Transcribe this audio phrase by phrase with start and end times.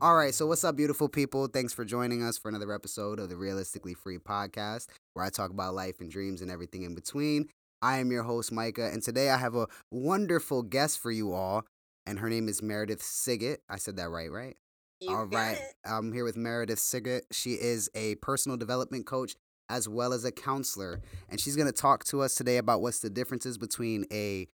[0.00, 1.48] All right, so what's up, beautiful people?
[1.48, 5.50] Thanks for joining us for another episode of the Realistically Free podcast, where I talk
[5.50, 7.48] about life and dreams and everything in between.
[7.82, 11.64] I am your host, Micah, and today I have a wonderful guest for you all,
[12.06, 13.56] and her name is Meredith Siget.
[13.68, 14.56] I said that right, right?
[15.00, 15.56] You All right.
[15.56, 15.74] it.
[15.84, 17.22] I'm here with Meredith Siget.
[17.32, 19.34] She is a personal development coach
[19.68, 21.00] as well as a counselor.
[21.28, 24.46] And she's going to talk to us today about what's the differences between a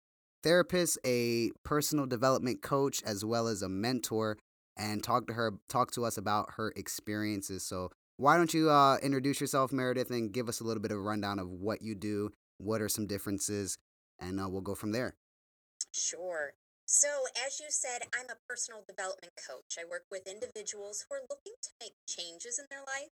[0.42, 4.38] therapist, a personal development coach, as well as a mentor,
[4.76, 7.64] and talk to her, talk to us about her experiences.
[7.64, 10.98] So, why don't you uh, introduce yourself, Meredith, and give us a little bit of
[10.98, 13.76] a rundown of what you do, what are some differences,
[14.20, 15.16] and uh, we'll go from there.
[15.92, 16.54] Sure.
[16.86, 17.08] So,
[17.46, 19.78] as you said, I'm a personal development coach.
[19.80, 23.10] I work with individuals who are looking to make changes in their life,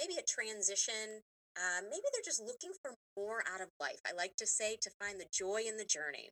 [0.00, 1.22] maybe a transition.
[1.56, 4.00] Uh, maybe they're just looking for more out of life.
[4.06, 6.30] I like to say to find the joy in the journey.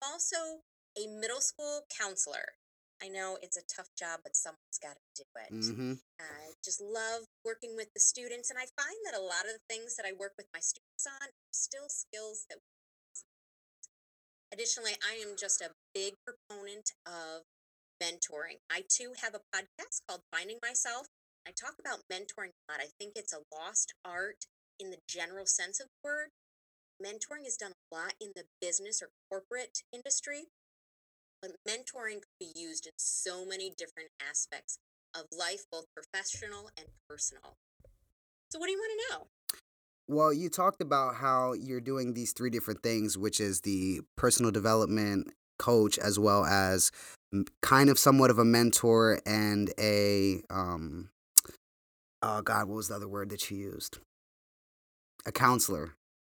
[0.00, 0.62] I'm also
[0.96, 2.59] a middle school counselor.
[3.02, 5.52] I know it's a tough job, but someone's got to do it.
[5.52, 5.92] Mm-hmm.
[6.20, 9.64] I just love working with the students, and I find that a lot of the
[9.68, 12.58] things that I work with my students on are still skills that.
[14.52, 17.46] Additionally, I am just a big proponent of
[18.02, 18.58] mentoring.
[18.70, 21.06] I too have a podcast called Finding Myself.
[21.46, 22.80] I talk about mentoring a lot.
[22.80, 24.44] I think it's a lost art
[24.78, 26.28] in the general sense of the word.
[27.00, 30.48] Mentoring is done a lot in the business or corporate industry,
[31.40, 34.78] but mentoring could be used in so many different aspects
[35.14, 37.56] of life, both professional and personal.
[38.50, 39.26] So, what do you want to know?
[40.08, 44.50] Well, you talked about how you're doing these three different things, which is the personal
[44.50, 46.90] development coach, as well as
[47.62, 51.10] kind of somewhat of a mentor and a um.
[52.22, 53.98] Oh God, what was the other word that you used?
[55.26, 55.94] A counselor,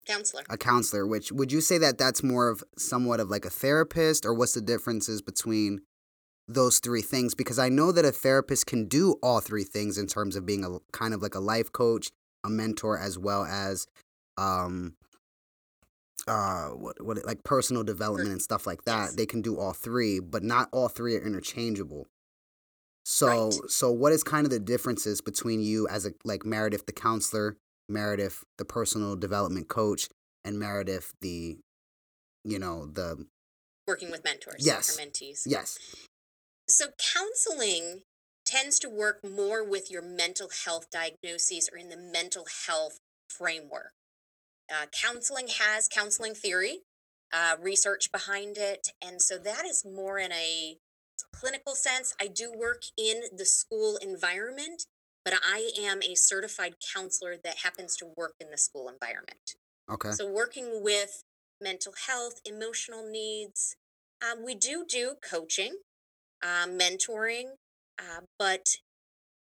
[0.06, 0.42] Counselor.
[0.50, 1.06] a counselor.
[1.06, 4.54] Which would you say that that's more of somewhat of like a therapist, or what's
[4.54, 5.82] the differences between
[6.48, 7.34] those three things?
[7.34, 10.64] Because I know that a therapist can do all three things in terms of being
[10.64, 12.10] a kind of like a life coach,
[12.44, 13.86] a mentor, as well as
[14.38, 14.94] um
[16.28, 19.04] uh what what like personal development and stuff like that.
[19.06, 19.14] yes.
[19.14, 22.06] They can do all three, but not all three are interchangeable.
[23.04, 23.70] So Right.
[23.70, 27.56] so what is kind of the differences between you as a like Meredith the counselor,
[27.88, 30.08] Meredith the personal development coach,
[30.44, 31.58] and Meredith the
[32.44, 33.26] you know the
[33.86, 34.96] Working with mentors Yes.
[34.98, 35.42] mentees.
[35.46, 35.78] yes
[36.68, 38.02] So, counseling
[38.44, 42.98] tends to work more with your mental health diagnoses or in the mental health
[43.28, 43.92] framework.
[44.72, 46.80] Uh, counseling has counseling theory,
[47.32, 50.78] uh, research behind it, and so that is more in a
[51.32, 52.14] clinical sense.
[52.20, 54.86] I do work in the school environment,
[55.24, 59.56] but I am a certified counselor that happens to work in the school environment.
[59.90, 61.22] okay So, working with
[61.60, 63.76] mental health, emotional needs,
[64.22, 65.76] um, we do do coaching,
[66.42, 67.52] uh, mentoring,
[67.98, 68.76] uh, but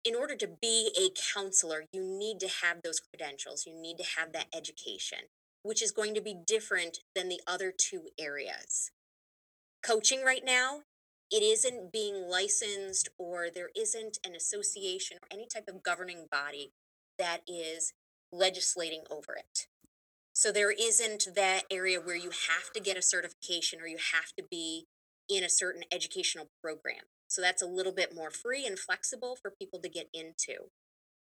[0.05, 3.67] in order to be a counselor, you need to have those credentials.
[3.67, 5.19] You need to have that education,
[5.63, 8.91] which is going to be different than the other two areas.
[9.83, 10.83] Coaching right now,
[11.31, 16.73] it isn't being licensed or there isn't an association or any type of governing body
[17.19, 17.93] that is
[18.33, 19.67] legislating over it.
[20.35, 24.33] So there isn't that area where you have to get a certification or you have
[24.39, 24.87] to be
[25.29, 27.05] in a certain educational program.
[27.29, 30.71] So that's a little bit more free and flexible for people to get into.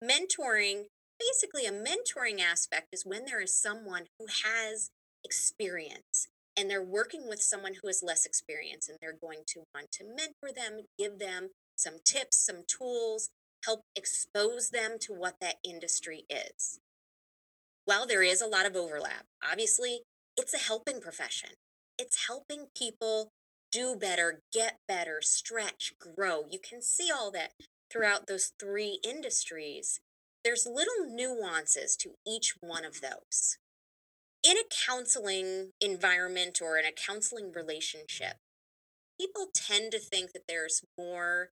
[0.04, 0.86] Mentoring,
[1.20, 4.92] basically, a mentoring aspect is when there is someone who has
[5.24, 6.28] experience
[6.58, 10.06] and they're working with someone who has less experience and they're going to want to
[10.06, 13.30] mentor them, give them some tips, some tools,
[13.66, 16.80] help expose them to what that industry is.
[17.86, 20.02] While there is a lot of overlap, obviously,
[20.38, 21.52] it's a helping profession.
[21.98, 23.30] It's helping people
[23.72, 26.44] do better, get better, stretch, grow.
[26.50, 27.52] You can see all that
[27.92, 30.00] throughout those three industries.
[30.44, 33.58] There's little nuances to each one of those.
[34.46, 38.38] In a counseling environment or in a counseling relationship,
[39.20, 41.50] people tend to think that there's more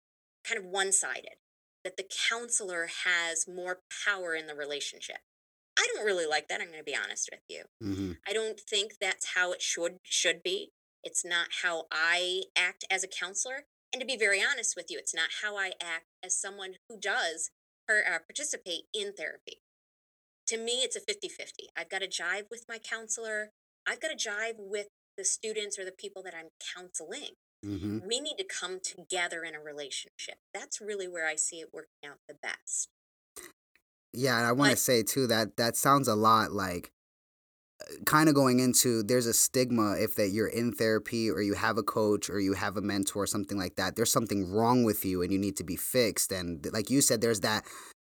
[0.43, 1.35] kind of one sided,
[1.83, 5.17] that the counselor has more power in the relationship.
[5.77, 6.61] I don't really like that.
[6.61, 7.65] I'm going to be honest with you.
[7.79, 10.71] hmm I don't think that's how it should should be.
[11.03, 14.97] It's not how I act as a counselor, and to be very honest with you,
[14.97, 17.51] it's not how I act as someone who does
[17.87, 19.61] or uh, participate in therapy.
[20.49, 21.69] To me, it's a 50-50.
[21.77, 23.51] I've got to jive with my counselor.
[23.87, 27.35] I've got to jive with the students or the people that I'm counseling.
[27.63, 30.35] hmm We need to come together in a relationship.
[30.53, 32.89] That's really where I see it working out the best.
[34.11, 36.91] Yeah, and I want to say too that that sounds a lot like
[37.81, 41.53] uh, kind of going into there's a stigma if that you're in therapy or you
[41.53, 44.83] have a coach or you have a mentor or something like that there's something wrong
[44.83, 47.63] with you and you need to be fixed and like you said there's that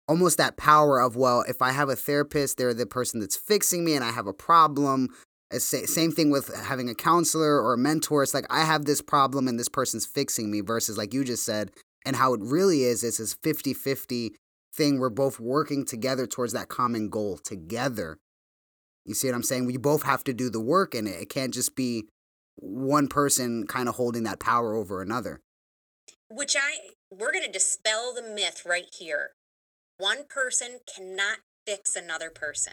[0.08, 3.84] almost that power of well if i have a therapist they're the person that's fixing
[3.84, 5.08] me and i have a problem.
[5.52, 8.22] Uh, same thing with having a counselor or a mentor.
[8.22, 11.44] It's like i have this problem and this person's fixing me versus like you just
[11.44, 11.70] said
[12.06, 14.30] and how it really is is this 50-50
[14.74, 14.98] thing.
[14.98, 18.18] We're both working together towards that common goal together.
[19.04, 19.66] You see what i'm saying?
[19.66, 22.04] We both have to do the work in it it can't just be
[22.56, 25.40] one person kind of holding that power over another.
[26.30, 26.76] Which i
[27.10, 29.32] we're going to dispel the myth right here
[30.02, 32.72] one person cannot fix another person.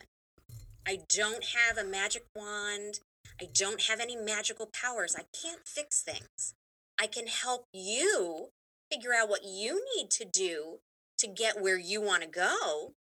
[0.87, 3.01] I don't have a magic wand.
[3.39, 5.15] I don't have any magical powers.
[5.15, 6.55] I can't fix things.
[6.99, 8.47] I can help you
[8.91, 10.79] figure out what you need to do
[11.19, 12.93] to get where you want to go.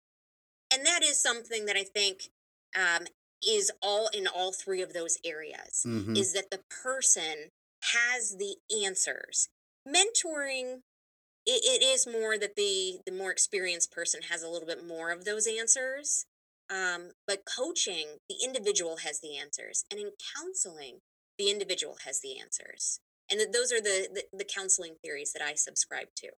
[0.71, 2.29] And that is something that I think
[2.77, 3.07] um,
[3.45, 6.15] is all in all three of those areas mm-hmm.
[6.15, 7.49] is that the person
[7.93, 9.49] has the answers.
[9.87, 10.81] Mentoring
[11.49, 15.11] it, it is more that the the more experienced person has a little bit more
[15.11, 16.25] of those answers
[16.69, 20.99] um, but coaching the individual has the answers and in counseling
[21.37, 22.99] the individual has the answers
[23.31, 26.29] and that those are the, the the counseling theories that i subscribe to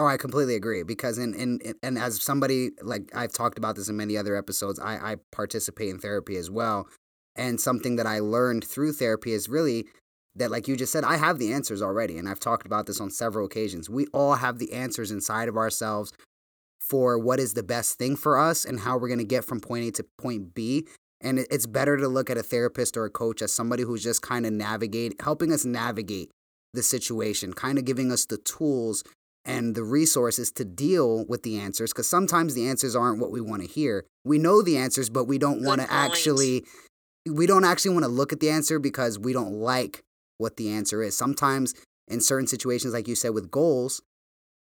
[0.00, 3.74] Oh, I completely agree because in, in, in and as somebody like I've talked about
[3.74, 6.86] this in many other episodes, I, I participate in therapy as well.
[7.34, 9.86] And something that I learned through therapy is really
[10.38, 13.00] that like you just said i have the answers already and i've talked about this
[13.00, 13.90] on several occasions.
[13.90, 16.12] We all have the answers inside of ourselves
[16.80, 19.60] for what is the best thing for us and how we're going to get from
[19.60, 20.86] point a to point b.
[21.20, 24.22] And it's better to look at a therapist or a coach as somebody who's just
[24.22, 26.30] kind of navigate helping us navigate
[26.74, 29.02] the situation kind of giving us the tools
[29.44, 33.40] and the resources to deal with the answers because sometimes the answers aren't what we
[33.40, 34.04] want to hear.
[34.24, 36.64] We know the answers but we don't want to actually
[37.26, 40.02] we don't actually want to look at the answer because we don't like
[40.38, 41.16] what the answer is.
[41.16, 41.74] Sometimes
[42.08, 44.00] in certain situations, like you said, with goals,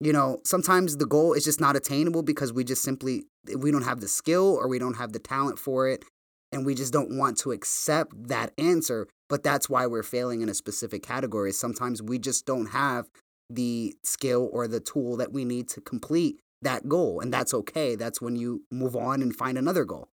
[0.00, 3.25] you know, sometimes the goal is just not attainable because we just simply
[3.56, 6.05] we don't have the skill or we don't have the talent for it
[6.52, 9.06] and we just don't want to accept that answer.
[9.28, 11.52] But that's why we're failing in a specific category.
[11.52, 13.06] Sometimes we just don't have
[13.49, 17.94] the skill or the tool that we need to complete that goal and that's okay.
[17.94, 20.08] That's when you move on and find another goal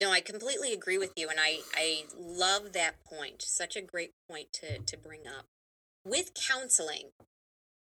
[0.00, 3.42] no, I completely agree with you, and I, I love that point.
[3.42, 5.46] Such a great point to, to bring up.
[6.04, 7.10] With counseling,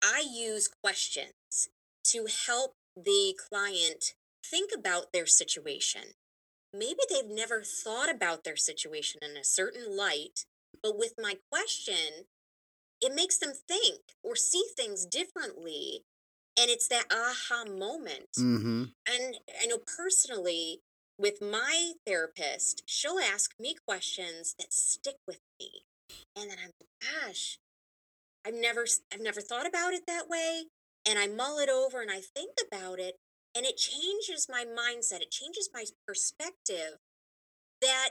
[0.03, 1.69] I use questions
[2.05, 4.15] to help the client
[4.45, 6.03] think about their situation.
[6.75, 10.45] Maybe they've never thought about their situation in a certain light,
[10.83, 12.27] but with my question,
[13.01, 16.05] it makes them think or see things differently.
[16.59, 18.33] And it's that aha moment.
[18.39, 18.85] Mm-hmm.
[19.11, 20.81] And I know personally,
[21.23, 25.85] with my therapist, she'll ask me questions that stick with me.
[26.37, 27.59] And then I'm like, gosh,
[28.45, 30.65] I've never I've never thought about it that way.
[31.09, 33.17] And I mull it over and I think about it
[33.57, 35.21] and it changes my mindset.
[35.21, 36.99] It changes my perspective
[37.81, 38.11] that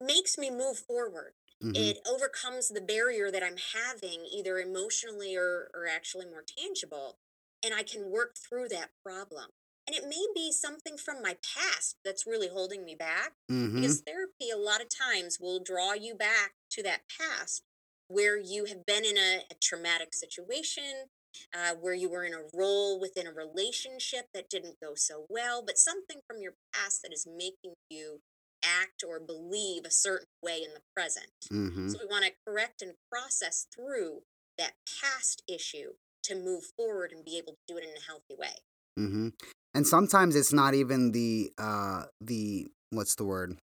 [0.00, 1.32] makes me move forward.
[1.62, 1.76] Mm-hmm.
[1.76, 7.16] It overcomes the barrier that I'm having, either emotionally or, or actually more tangible.
[7.64, 9.46] And I can work through that problem.
[9.86, 13.76] And it may be something from my past that's really holding me back mm-hmm.
[13.76, 17.62] because therapy, a lot of times, will draw you back to that past
[18.08, 21.08] where you have been in a, a traumatic situation,
[21.54, 25.62] uh, where you were in a role within a relationship that didn't go so well,
[25.64, 28.20] but something from your past that is making you
[28.64, 31.26] act or believe a certain way in the present.
[31.52, 31.88] Mm-hmm.
[31.88, 34.20] So we want to correct and process through
[34.56, 34.72] that
[35.02, 38.56] past issue to move forward and be able to do it in a healthy way.
[38.98, 39.28] Mm-hmm
[39.74, 43.58] and sometimes it's not even the uh the what's the word?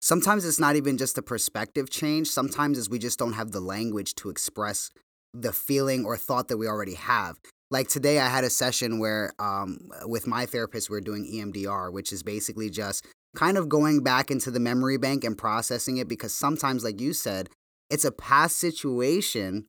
[0.00, 2.28] Sometimes it's not even just a perspective change.
[2.28, 4.90] Sometimes is we just don't have the language to express
[5.32, 7.38] the feeling or thought that we already have.
[7.70, 11.90] Like today i had a session where um with my therapist we are doing emdr
[11.90, 16.06] which is basically just kind of going back into the memory bank and processing it
[16.06, 17.48] because sometimes like you said
[17.88, 19.64] it's a past situation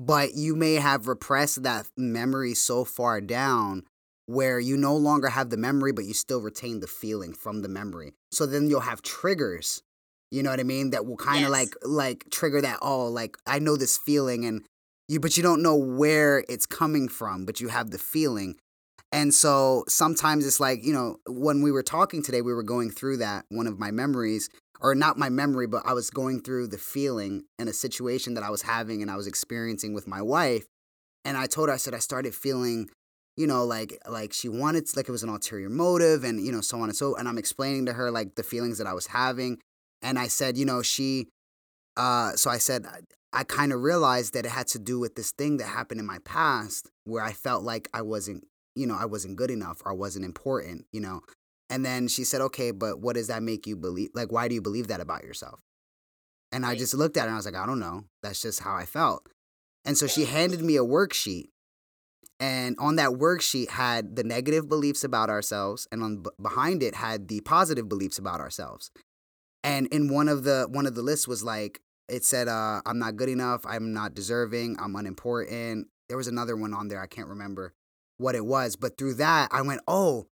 [0.00, 3.84] but you may have repressed that memory so far down
[4.24, 7.68] where you no longer have the memory but you still retain the feeling from the
[7.68, 9.82] memory so then you'll have triggers
[10.30, 11.50] you know what i mean that will kind of yes.
[11.50, 14.64] like like trigger that oh like i know this feeling and
[15.08, 18.56] you but you don't know where it's coming from but you have the feeling
[19.12, 22.90] and so sometimes it's like you know when we were talking today we were going
[22.90, 24.48] through that one of my memories
[24.80, 28.44] or not my memory, but I was going through the feeling in a situation that
[28.44, 30.66] I was having and I was experiencing with my wife.
[31.24, 32.88] And I told her, I said, I started feeling
[33.36, 36.60] you know, like like she wanted like it was an ulterior motive and you know
[36.60, 39.06] so on and so and I'm explaining to her like the feelings that I was
[39.06, 39.58] having
[40.02, 41.28] and I said, you know, she
[41.96, 42.84] uh so I said
[43.32, 46.06] I kind of realized that it had to do with this thing that happened in
[46.06, 48.44] my past where I felt like I wasn't,
[48.74, 51.22] you know, I wasn't good enough or I wasn't important, you know.
[51.70, 54.10] And then she said, "Okay, but what does that make you believe?
[54.14, 55.60] Like why do you believe that about yourself?"
[56.52, 58.04] And I just looked at her and I was like, "I don't know.
[58.22, 59.26] That's just how I felt."
[59.84, 61.46] And so she handed me a worksheet
[62.40, 66.94] and on that worksheet had the negative beliefs about ourselves and on b- behind it
[66.94, 68.90] had the positive beliefs about ourselves
[69.62, 72.98] and in one of the one of the lists was like it said uh i'm
[72.98, 77.06] not good enough i'm not deserving i'm unimportant there was another one on there i
[77.06, 77.74] can't remember
[78.16, 80.26] what it was but through that i went oh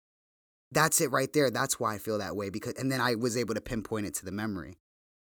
[0.72, 3.38] that's it right there that's why i feel that way because and then i was
[3.38, 4.76] able to pinpoint it to the memory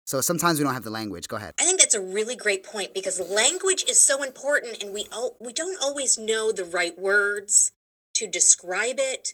[0.05, 2.65] so sometimes we don't have the language go ahead I think that's a really great
[2.65, 6.99] point because language is so important and we al- we don't always know the right
[6.99, 7.73] words
[8.15, 9.33] to describe it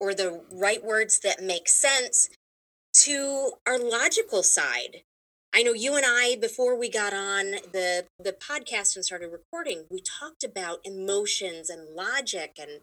[0.00, 2.28] or the right words that make sense
[2.94, 5.02] to our logical side.
[5.54, 9.84] I know you and I before we got on the the podcast and started recording,
[9.90, 12.82] we talked about emotions and logic and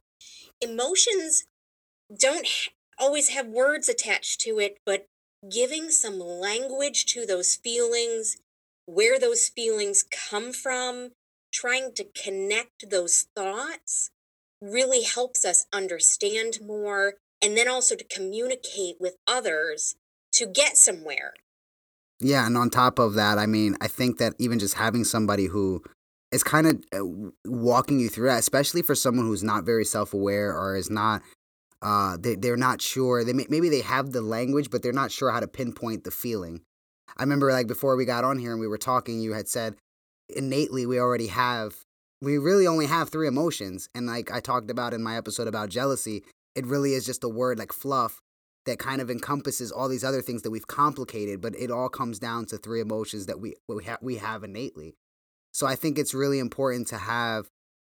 [0.61, 1.45] emotions
[2.15, 2.47] don't
[2.99, 5.07] always have words attached to it, but
[5.49, 8.37] giving some language to those feelings,
[8.85, 11.11] where those feelings come from,
[11.53, 14.11] trying to connect those thoughts
[14.61, 19.95] really helps us understand more and then also to communicate with others
[20.31, 21.33] to get somewhere.
[22.19, 25.47] Yeah, and on top of that, I mean, I think that even just having somebody
[25.47, 25.83] who
[26.31, 30.57] is kind of uh, walking you through that, especially for someone who's not very self-aware
[30.57, 31.21] or is not,
[31.85, 33.23] uh, they they're not sure.
[33.23, 36.09] They may, maybe they have the language, but they're not sure how to pinpoint the
[36.09, 36.61] feeling.
[37.15, 39.75] I remember like before we got on here and we were talking, you had said
[40.27, 41.75] innately we already have,
[42.23, 45.69] we really only have three emotions, and like I talked about in my episode about
[45.69, 46.23] jealousy,
[46.55, 48.19] it really is just a word like fluff
[48.65, 52.17] that kind of encompasses all these other things that we've complicated, but it all comes
[52.17, 54.95] down to three emotions that we we, ha- we have innately.
[55.53, 57.47] So I think it's really important to have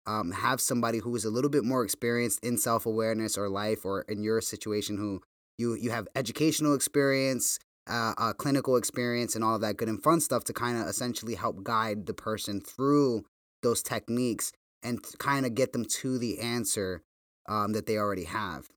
[0.09, 3.85] um, have somebody who is a little bit more experienced in self awareness or life,
[3.85, 5.21] or in your situation, who
[5.59, 10.01] you you have educational experience, uh, uh, clinical experience, and all of that good and
[10.01, 13.23] fun stuff to kind of essentially help guide the person through
[13.61, 14.51] those techniques
[14.81, 17.03] and kind of get them to the answer
[17.47, 18.67] um, that they already have.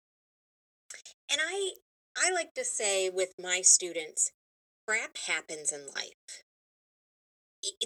[1.30, 1.70] And I
[2.14, 4.32] I like to say with my students,
[4.86, 6.42] crap happens in life.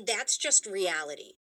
[0.04, 1.34] That's just reality.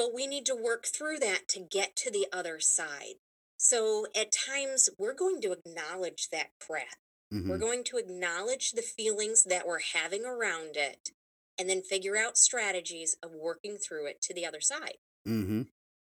[0.00, 3.16] But we need to work through that to get to the other side.
[3.58, 6.96] So at times we're going to acknowledge that crap.
[7.30, 11.10] We're hmm going to acknowledge the feelings that we're having around it
[11.58, 14.96] and then figure out strategies of working through it to the other side.
[15.26, 15.64] hmm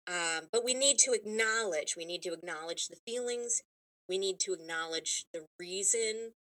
[0.09, 3.63] Um, but we need to acknowledge, we need to acknowledge the feelings.
[4.09, 6.33] We need to acknowledge the reason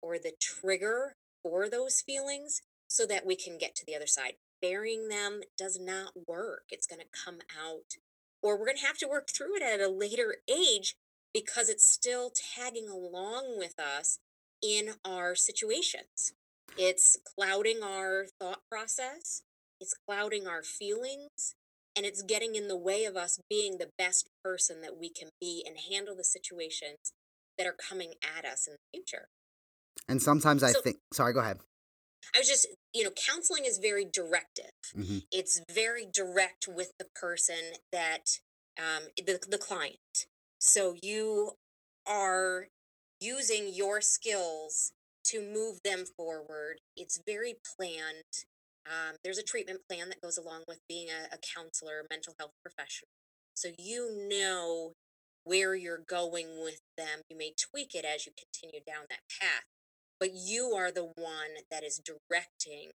[0.00, 4.34] or the trigger for those feelings so that we can get to the other side.
[4.62, 6.62] Burying them does not work.
[6.70, 7.96] It's going to come out,
[8.42, 10.94] or we're going to have to work through it at a later age
[11.34, 14.18] because it's still tagging along with us
[14.62, 16.32] in our situations.
[16.78, 19.42] It's clouding our thought process,
[19.80, 21.54] it's clouding our feelings,
[21.96, 25.28] and it's getting in the way of us being the best person that we can
[25.40, 27.12] be and handle the situations
[27.58, 29.28] that are coming at us in the future.
[30.08, 31.58] And sometimes I So think, sorry, go ahead.
[32.34, 34.72] I was just, you know, counseling is very directive.
[34.94, 38.38] hmm It's very direct with the person that,
[38.78, 40.26] um, the, the client.
[40.58, 41.52] So you
[42.06, 42.68] are
[43.20, 44.92] using your skills
[45.24, 46.80] to move them forward.
[46.96, 48.44] It's very planned.
[48.86, 52.52] Um, there's a treatment plan that goes along with being a, a counselor, mental health
[52.62, 53.08] professional.
[53.54, 54.92] So you know
[55.44, 57.20] where you're going with them.
[57.28, 59.64] You may tweak it as you continue down that path,
[60.22, 62.90] but you are the one that is directing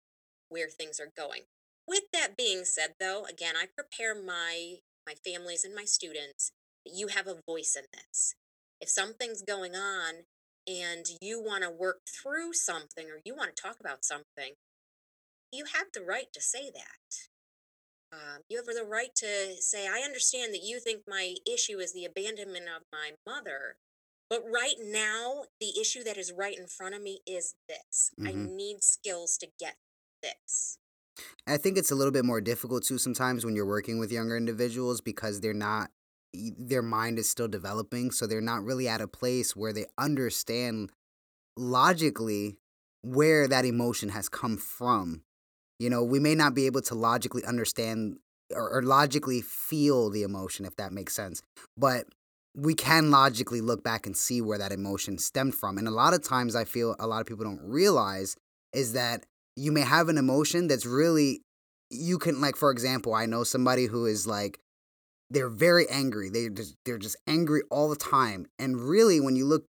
[0.48, 1.42] where things are going.
[1.84, 6.52] With that being said, though, again, I prepare my my families and my students
[6.84, 8.36] that you have a voice in this.
[8.80, 10.26] If something's going on
[10.68, 14.54] and you want to work through something or you want to talk about something,
[15.52, 18.12] you have the right to say that.
[18.12, 21.92] Um, you have the right to say, I understand that you think my issue is
[21.92, 23.78] the abandonment of my mother,
[24.28, 28.10] but right now, the issue that is right in front of me is this.
[28.26, 29.76] I hmm need skills to get
[30.22, 30.78] this.
[31.46, 34.36] I think it's a little bit more difficult too sometimes when you're working with younger
[34.36, 35.90] individuals because they're not
[36.34, 40.90] their mind is still developing so they're not really at a place where they understand
[41.56, 42.56] logically
[43.02, 45.22] where that emotion has come from.
[45.78, 48.18] You know, we may not be able to logically understand
[48.54, 51.42] or, or logically feel the emotion, if that makes sense.
[51.76, 52.06] But
[52.56, 55.76] we can logically look back and see where that emotion stemmed from.
[55.76, 58.34] And a lot of times, I feel a lot of people don't realize
[58.72, 59.24] is that
[59.56, 61.42] you may have an emotion that's really,
[61.90, 64.58] you can, like, for example, I know somebody who is like,
[65.28, 66.30] they're very angry.
[66.30, 68.46] They just, they're just angry all the time.
[68.58, 69.64] And really, when you look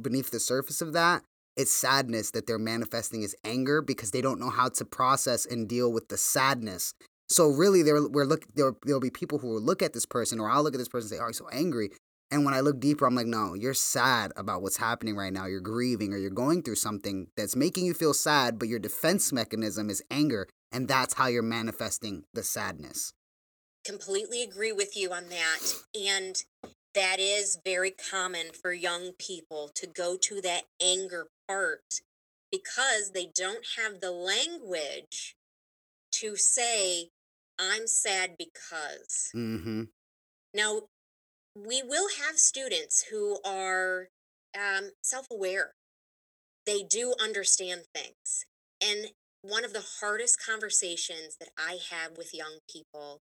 [0.00, 1.22] beneath the surface of that,
[1.56, 5.68] it's sadness that they're manifesting as anger because they don't know how to process and
[5.68, 6.94] deal with the sadness.
[7.28, 10.38] So really, there we're look there there'll be people who will look at this person,
[10.38, 11.90] or I'll look at this person and say, "Oh, he's so angry,"
[12.30, 15.46] and when I look deeper, I'm like, "No, you're sad about what's happening right now.
[15.46, 19.32] You're grieving, or you're going through something that's making you feel sad, but your defense
[19.32, 23.12] mechanism is anger, and that's how you're manifesting the sadness."
[23.84, 25.60] Completely agree with you on that,
[25.94, 26.44] and
[26.94, 32.00] that is very common for young people to go to that anger part
[32.50, 35.36] because they don't have the language
[36.10, 37.10] to say,
[37.58, 39.30] I'm sad because.
[39.34, 39.84] Mm-hmm.
[40.54, 40.82] Now,
[41.66, 44.08] we will have students who are
[44.54, 45.74] um, self aware,
[46.66, 48.46] they do understand things.
[48.82, 49.08] And
[49.42, 53.20] one of the hardest conversations that I have with young people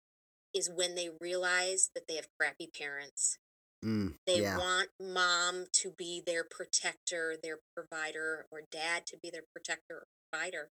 [0.54, 3.38] is when they realize that they have crappy parents
[3.84, 4.58] Mm, they yeah.
[4.58, 10.06] want mom to be their protector, their provider, or dad to be their protector or
[10.32, 10.70] provider,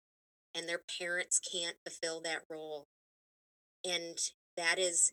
[0.55, 2.87] and their parents can't fulfill that role.
[3.85, 4.19] And
[4.57, 5.13] that is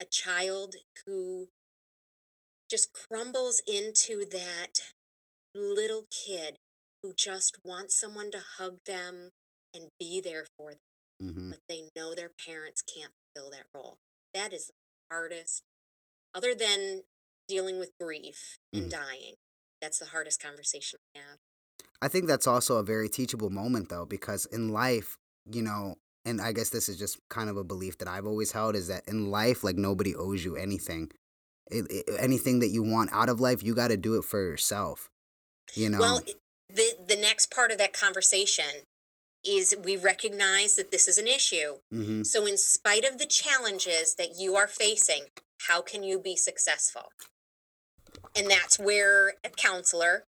[0.00, 0.74] a child
[1.06, 1.48] who
[2.70, 4.80] just crumbles into that
[5.54, 6.56] little kid
[7.02, 9.30] who just wants someone to hug them
[9.74, 10.80] and be there for them,
[11.22, 11.50] Mm-hmm.
[11.50, 13.96] but they know their parents can't fill that role.
[14.34, 14.72] That is the
[15.14, 15.62] hardest,
[16.34, 17.02] other than
[17.48, 18.90] dealing with grief and Mm.
[18.90, 19.34] dying.
[19.80, 21.38] That's the hardest conversation I have.
[22.02, 25.16] I think that's also a very teachable moment, though, because in life,
[25.50, 28.52] you know, and I guess this is just kind of a belief that I've always
[28.52, 31.10] held is that in life, like nobody owes you anything.
[31.70, 35.10] Anything that you want out of life, you got to do it for yourself.
[35.74, 35.98] You know.
[35.98, 36.22] Well,
[36.68, 38.84] the the next part of that conversation
[39.44, 41.76] is we recognize that this is an issue.
[41.90, 45.26] hmm So in spite of the challenges that you are facing,
[45.68, 47.12] how can you be successful?
[48.36, 50.24] And that's where a counselor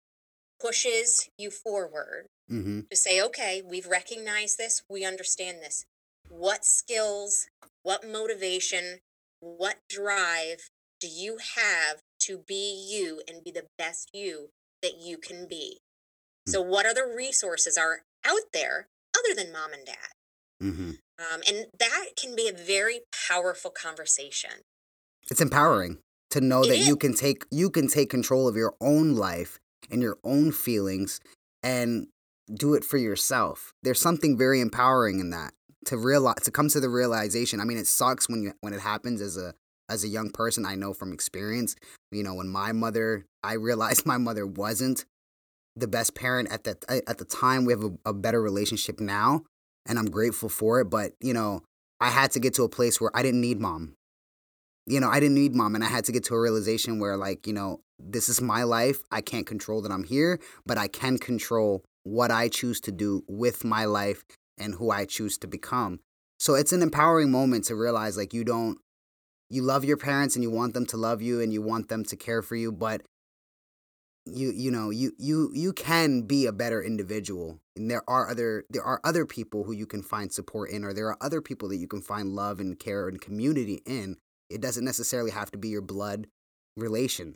[0.59, 5.85] pushes you forward hmm to say, okay, we've recognized this, we understand this.
[6.29, 7.47] What skills,
[7.81, 8.99] what motivation,
[9.39, 14.49] what drive do you have to be you and be the best you
[14.81, 15.79] that you can be?
[16.47, 20.11] So, what other resources are out there other than mom and dad?
[20.59, 24.61] hmm Um, and that can be a very powerful conversation.
[25.29, 25.99] It's empowering
[26.31, 29.59] to know It that you can take you can take control of your own life
[29.89, 31.19] and your own feelings
[31.63, 32.07] and
[32.53, 33.73] do it for yourself.
[33.81, 35.53] There's something very empowering in that
[35.85, 37.59] to realize to come to the realization.
[37.59, 39.55] I mean, it sucks when you when it happens as a
[39.89, 40.65] as a young person.
[40.65, 41.75] I know from experience.
[42.11, 45.05] You know, when my mother, I realized my mother wasn't
[45.75, 47.65] the best parent at that at the time.
[47.65, 49.43] We have a, a better relationship now,
[49.85, 50.85] and I'm grateful for it.
[50.89, 51.63] But you know,
[51.99, 53.95] I had to get to a place where I didn't need mom
[54.87, 57.17] you know, I didn't need mom, and I had to get to a realization where,
[57.17, 59.01] like, you know, this is my life.
[59.11, 63.23] I can't control that I'm here, but I can control what I choose to do
[63.27, 64.23] with my life
[64.57, 65.99] and who I choose to become.
[66.39, 68.77] So it's an empowering moment to realize, like, you don't,
[69.49, 72.03] you love your parents and you want them to love you and you want them
[72.05, 73.01] to care for you, but
[74.25, 78.65] you you know you you you can be a better individual and there are other
[78.71, 81.69] there are other people who you can find support in or there are other people
[81.69, 84.17] that you can find love and care and community in
[84.49, 86.27] it doesn't necessarily have to be your blood
[86.77, 87.35] relation.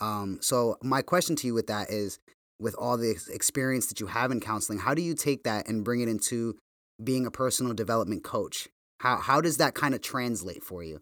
[0.00, 2.18] Um, so my question to you with that is,
[2.60, 5.84] with all the experience that you have in counseling, how do you take that and
[5.84, 6.56] bring it into
[7.02, 8.68] being a personal development coach?
[9.00, 11.00] How how does that kind of translate for you?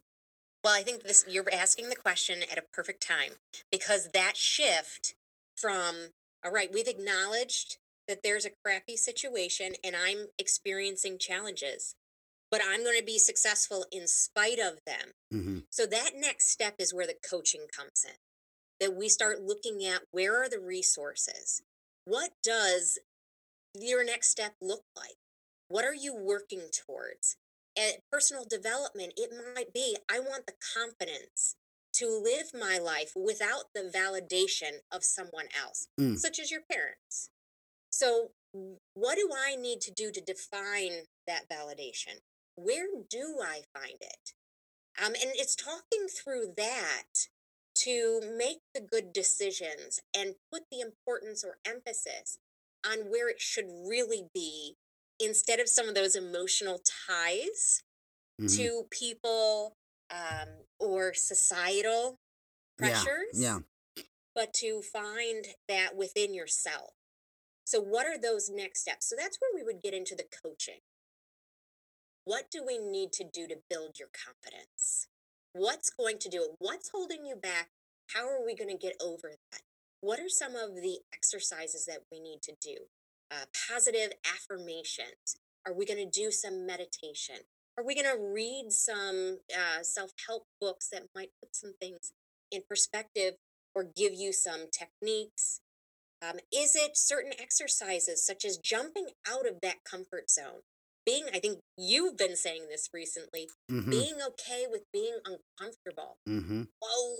[0.66, 3.34] Well, I think this you're asking the question at a perfect time
[3.70, 5.14] because that shift
[5.56, 6.08] from
[6.44, 11.94] all right, we've acknowledged that there's a crappy situation and I'm experiencing challenges,
[12.50, 15.12] but I'm going to be successful in spite of them.
[15.32, 15.58] Mm-hmm.
[15.70, 18.16] So that next step is where the coaching comes in.
[18.80, 21.62] That we start looking at where are the resources?
[22.06, 22.98] What does
[23.72, 25.14] your next step look like?
[25.68, 27.36] What are you working towards?
[27.76, 31.56] At personal development, it might be I want the confidence
[31.94, 36.18] to live my life without the validation of someone else, Mm.
[36.18, 37.30] such as your parents.
[37.90, 38.32] So,
[38.94, 42.22] what do I need to do to define that validation?
[42.54, 44.32] Where do I find it?
[44.98, 47.28] Um, and it's talking through that
[47.74, 52.38] to make the good decisions and put the importance or emphasis
[52.84, 54.76] on where it should really be
[55.18, 57.82] instead of some of those emotional ties
[58.40, 58.56] Mhm.
[58.56, 59.76] to people
[60.10, 62.18] um, or societal
[62.78, 63.60] Yeah, pressures, yeah.
[64.34, 66.94] but to find that within yourself.
[67.64, 69.06] So, what are those next steps?
[69.06, 70.82] So, that's where we would get into the coaching.
[72.24, 75.08] What do we need to do to build your confidence?
[75.52, 76.56] What's going to do it?
[76.58, 77.70] What's holding you back?
[78.08, 79.62] How are we going to get over that?
[80.00, 82.88] What are some of the exercises that we need to do?
[83.30, 85.36] Uh, positive affirmations.
[85.66, 87.36] Are we going to do some meditation?
[87.76, 92.12] Are we going to read some uh, self help books that might put some things
[92.52, 93.34] in perspective
[93.74, 95.60] or give you some techniques?
[96.22, 100.62] Um, is it certain exercises such as jumping out of that comfort zone?
[101.04, 103.90] Being, I think you've been saying this recently, Mm-hmm.
[103.90, 106.16] being okay with being uncomfortable.
[106.28, 106.62] Mm-hmm.
[106.80, 107.16] Whoa,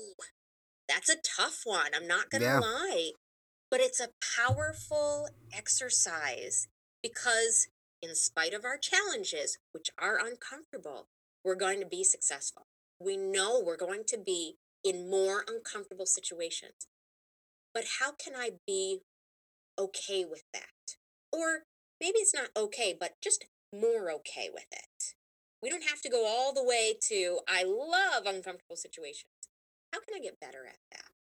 [0.89, 1.91] that's a tough one.
[1.95, 2.59] I'm not going to Yeah.
[2.61, 3.11] lie.
[3.77, 4.09] But it's a
[4.39, 6.67] powerful exercise
[7.03, 7.69] because,
[8.01, 11.09] in spite of our challenges, which are uncomfortable,
[11.45, 12.69] we're going to be successful.
[12.99, 16.87] We know we're going to be in more uncomfortable situations.
[17.75, 19.01] But how can I be
[19.79, 20.97] okay with that?
[21.31, 21.65] Or
[22.01, 25.13] maybe it's not okay, but just more okay with it.
[25.63, 29.51] We don't have to go all the way to, I love uncomfortable situations.
[29.93, 31.16] How can I get better at that?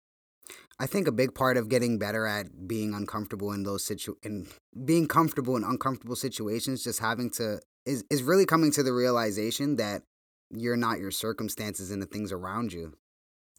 [0.79, 4.49] I think a big part of getting better at being uncomfortable in those situ in
[4.85, 9.77] being comfortable in uncomfortable situations, just having to is is really coming to the realization
[9.77, 10.03] that
[10.51, 12.95] you're not your circumstances and the things around you.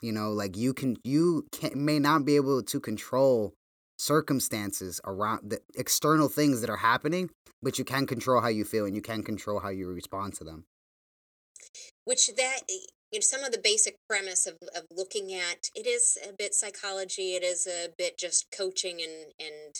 [0.02, 3.54] You know, like you can you can may not be able to control
[3.98, 7.30] circumstances around the external things that are happening,
[7.62, 10.43] but you can control how you feel and you can control how you respond to
[10.43, 10.65] them.
[12.04, 15.88] which that eh, you know some of the basic premise of, of looking at it
[15.88, 19.75] is a bit psychology it is a bit just coaching and and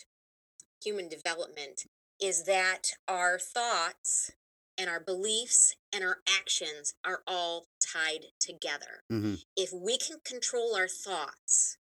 [0.82, 1.82] human development
[2.22, 4.32] is that our thoughts
[4.78, 9.36] and our beliefs and our actions are all tied together Mm-hmm.
[9.58, 11.78] if we can control our thoughts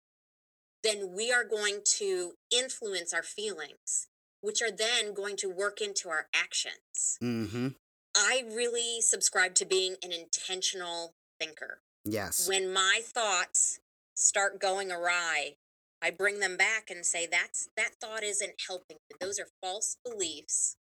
[0.83, 4.07] then we are going to influence our feelings
[4.41, 7.69] which are then going to work into our actions Mm-hmm.
[8.15, 11.81] I really subscribe to being an intentional thinker.
[12.05, 12.47] Yes.
[12.47, 13.79] When my thoughts
[14.15, 15.55] start going awry,
[16.01, 19.17] I bring them back and say that's that thought isn't helping you.
[19.19, 20.77] Those are false beliefs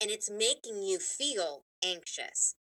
[0.00, 2.54] and it's making you feel anxious,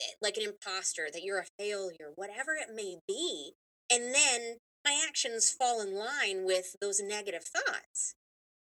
[0.00, 3.52] eh, like an imposter, that you're a failure, whatever it may be.
[3.90, 8.14] And then my actions fall in line with those negative thoughts.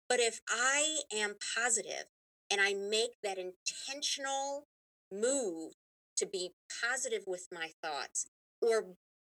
[0.08, 2.06] But if I am positive
[2.52, 4.68] and I make that intentional
[5.12, 5.74] move
[6.18, 6.52] to be
[6.82, 8.28] positive with my thoughts
[8.62, 8.86] or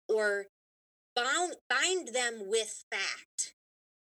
[0.08, 0.46] or
[1.14, 3.54] bound, bind them with fact,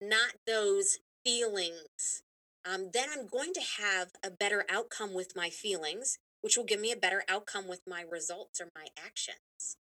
[0.01, 2.23] not those feelings,
[2.65, 6.81] um, then I'm going to have a better outcome with my feelings, which will give
[6.81, 9.77] me a better outcome with my results or my actions.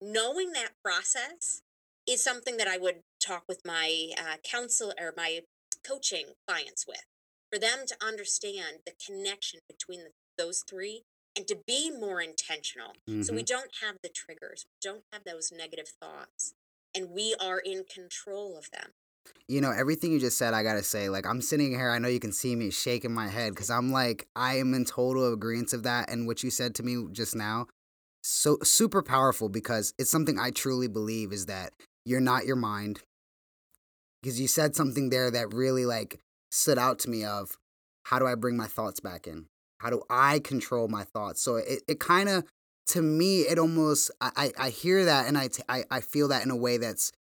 [0.00, 1.62] Knowing that process
[2.06, 5.40] is something that I would talk with my uh, counsel or my
[5.86, 7.04] coaching clients with
[7.50, 11.02] for them to understand the connection between the, those three
[11.36, 13.44] and to be more intentional so we mm-hmm.
[13.44, 16.54] don't have the triggers we don't have those negative thoughts
[16.94, 18.90] and we are in control of them
[19.48, 22.08] You know, everything you just said, I gotta say, like, I'm sitting here, I know
[22.08, 25.72] you can see me shaking my head because I'm like, I am in total agreement
[25.72, 26.10] of that.
[26.10, 27.66] And what you said to me just now,
[28.22, 31.72] so super powerful because it's something I truly believe is that
[32.04, 33.00] you're not your mind.
[34.22, 36.18] Because you said something there that really, like,
[36.50, 37.56] stood out to me of
[38.04, 39.46] how do I bring my thoughts back in?
[39.78, 41.40] How do I control my thoughts?
[41.40, 42.44] So it, it kind of,
[42.88, 46.44] to me, it almost, I, I hear that and I, t- I, I feel that
[46.44, 47.12] in a way that's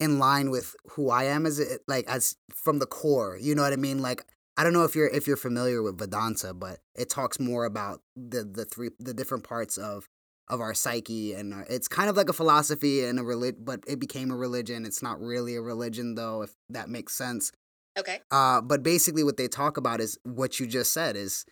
[0.00, 3.38] in line with who I am as it like as from the core.
[3.40, 4.00] You know what I mean?
[4.00, 4.24] Like
[4.56, 8.00] I don't know if you're if you're familiar with Vedanta, but it talks more about
[8.16, 10.08] the the three the different parts of
[10.48, 13.84] of our psyche and our, it's kind of like a philosophy and a relig- but
[13.86, 14.84] it became a religion.
[14.84, 17.52] It's not really a religion though, if that makes sense.
[17.98, 21.44] okay Uh, but basically, what they talk about is what you just said is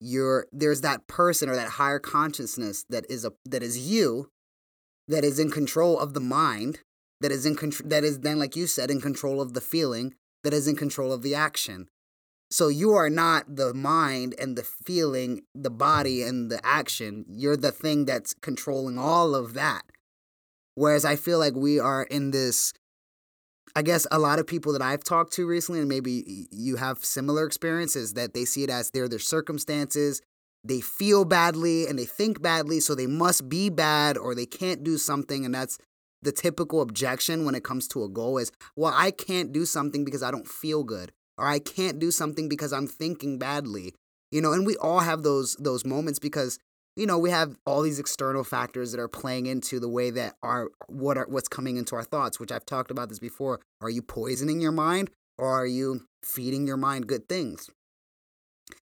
[0.00, 4.30] you're there's that person or that higher consciousness that is a that is you
[5.08, 6.80] that is in control of the mind
[7.20, 10.14] that is in control that is then like you said in control of the feeling
[10.44, 11.88] that is in control of the action.
[12.50, 17.26] So you are not the mind and the feeling the body and the action.
[17.28, 19.82] You're the thing that's controlling all of that.
[20.74, 22.72] Whereas i feel like we are in this
[23.76, 27.04] I guess a lot of people that I've talked to recently, and maybe you have
[27.04, 30.20] similar experiences, that they see it as they're their circumstances.
[30.64, 34.82] They feel badly and they think badly, so they must be bad or they can't
[34.82, 35.44] do something.
[35.44, 35.78] And that's
[36.22, 40.04] the typical objection when it comes to a goal is, well, I can't do something
[40.04, 43.94] because I don't feel good, or I can't do something because I'm thinking badly.
[44.30, 46.58] You know, and we all have those those moments because
[46.98, 50.34] you know, we have all these external factors that are playing into the way that
[50.42, 53.60] our what are what's coming into our thoughts, which I've talked about this before.
[53.80, 57.70] Are you poisoning your mind or are you feeding your mind good things?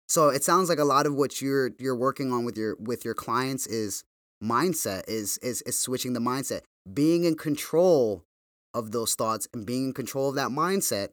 [0.07, 3.05] So it sounds like a lot of what you're you're working on with your with
[3.05, 4.03] your clients is
[4.43, 8.23] mindset is is is switching the mindset, being in control
[8.73, 11.09] of those thoughts and being in control of that mindset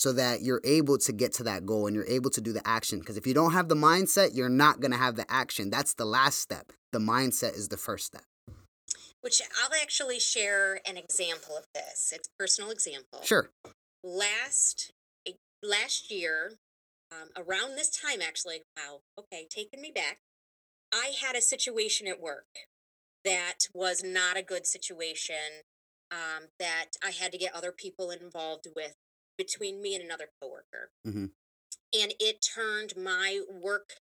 [0.00, 2.66] so that you're able to get to that goal and you're able to do the
[2.66, 3.00] action.
[3.00, 5.68] Because if you don't have the mindset, you're not going to have the action.
[5.68, 6.72] That's the last step.
[6.90, 8.22] The mindset is the first step.
[9.20, 12.14] Which I'll actually share an example of this.
[12.14, 13.20] It's a personal example.
[13.22, 13.50] Sure.
[14.02, 14.90] Last
[15.62, 16.52] last year,
[17.12, 20.20] um, around this time actually, wow, okay, taking me back.
[20.90, 22.46] I had a situation at work
[23.22, 25.60] that was not a good situation
[26.10, 28.94] um, that I had to get other people involved with
[29.40, 30.90] between me and another coworker.
[31.06, 31.26] Mm-hmm.
[31.98, 33.94] And it turned my work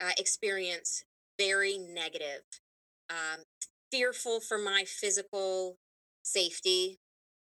[0.00, 1.04] uh, experience
[1.38, 2.42] very negative,
[3.10, 3.44] um,
[3.90, 5.76] fearful for my physical
[6.22, 6.98] safety.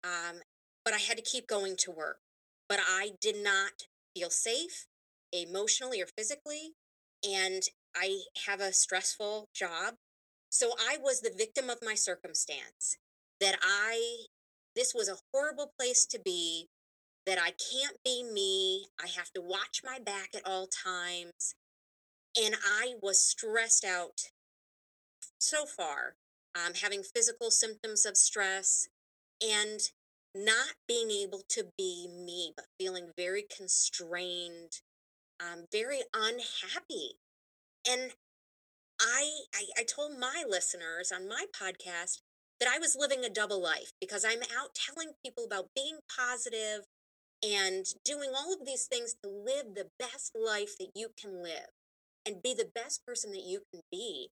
[0.02, 0.38] Um,
[0.86, 2.20] but I had to keep going to work.
[2.70, 4.88] But I did not feel safe
[5.34, 6.76] emotionally or physically.
[7.28, 9.96] And I have a stressful job.
[10.50, 12.98] So I was the victim of my circumstance
[13.42, 14.26] that I,
[14.74, 16.70] this was a horrible place to be
[17.26, 18.88] that I can't be me.
[19.00, 21.56] I have to watch my back at all times.
[22.42, 24.32] And I was stressed out
[25.40, 26.16] so far,
[26.56, 28.88] um, having physical symptoms of stress
[29.42, 29.80] and
[30.36, 34.82] not being able to be me, but feeling very constrained,
[35.40, 37.14] um, very unhappy.
[37.90, 38.12] And
[39.02, 42.22] I, I, I told my listeners on my podcast
[42.60, 46.86] that I was living a double life because I'm out telling people about being positive
[47.44, 51.70] and doing all of these things to live the best life that you can live
[52.26, 54.30] and be the best person that you can be.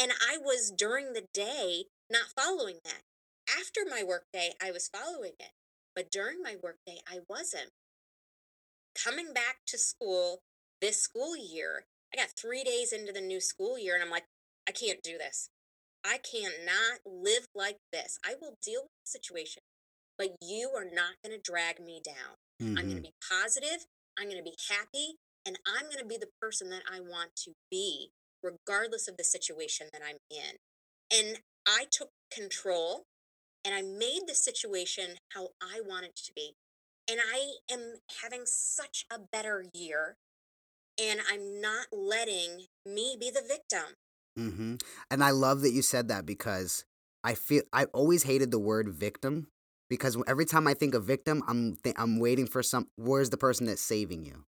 [0.00, 3.02] And I was during the day not following that.
[3.48, 5.50] After my workday, I was following it.
[5.94, 7.70] But during my workday, I wasn't.
[8.94, 10.40] Coming back to school
[10.80, 14.24] this school year, I got three days into the new school year, and I'm like,
[14.68, 15.50] I can't do this.
[16.04, 18.18] I cannot live like this.
[18.24, 19.62] I will deal with the situation,
[20.18, 22.36] but you are not going to drag me down.
[22.62, 22.78] Mm-hmm.
[22.78, 23.86] I'm going to be positive.
[24.18, 25.16] I'm going to be happy.
[25.46, 28.10] And I'm going to be the person that I want to be,
[28.42, 30.56] regardless of the situation that I'm in.
[31.12, 33.04] And I took control
[33.64, 36.52] and I made the situation how I wanted it to be.
[37.10, 40.16] And I am having such a better year.
[41.02, 43.96] And I'm not letting me be the victim.
[44.38, 44.76] Mm-hmm.
[45.10, 46.84] And I love that you said that because
[47.22, 49.48] I feel I always hated the word victim
[49.90, 52.88] because every time I think of victim, I'm th- I'm waiting for some.
[52.96, 54.44] Where's the person that's saving you?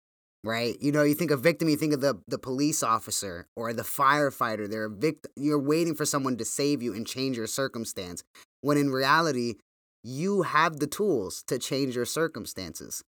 [0.44, 0.76] Right?
[0.82, 3.84] You know, you think of victim, you think of the the police officer or the
[3.84, 4.70] firefighter.
[4.70, 5.32] They're a victim.
[5.36, 8.24] You're waiting for someone to save you and change your circumstance.
[8.62, 9.56] When in reality,
[10.04, 13.04] you have the tools to change your circumstances.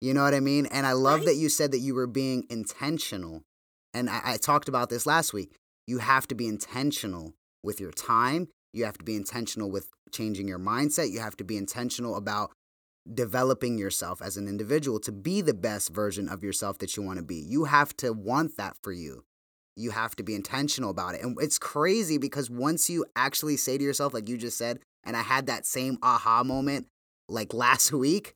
[0.00, 0.66] You know what I mean?
[0.66, 1.26] And I love Right.
[1.26, 3.42] that you said that you were being intentional.
[3.94, 5.54] And I, I talked about this last week.
[5.86, 8.48] You have to be intentional with your time.
[8.74, 11.10] You have to be intentional with changing your mindset.
[11.10, 12.50] You have to be intentional about
[13.12, 17.18] developing yourself as an individual to be the best version of yourself that you want
[17.18, 17.36] to be.
[17.36, 19.24] You have to want that for you.
[19.76, 21.22] You have to be intentional about it.
[21.22, 25.16] And it's crazy because once you actually say to yourself, like you just said, and
[25.16, 26.86] I had that same aha moment
[27.28, 28.34] like last week,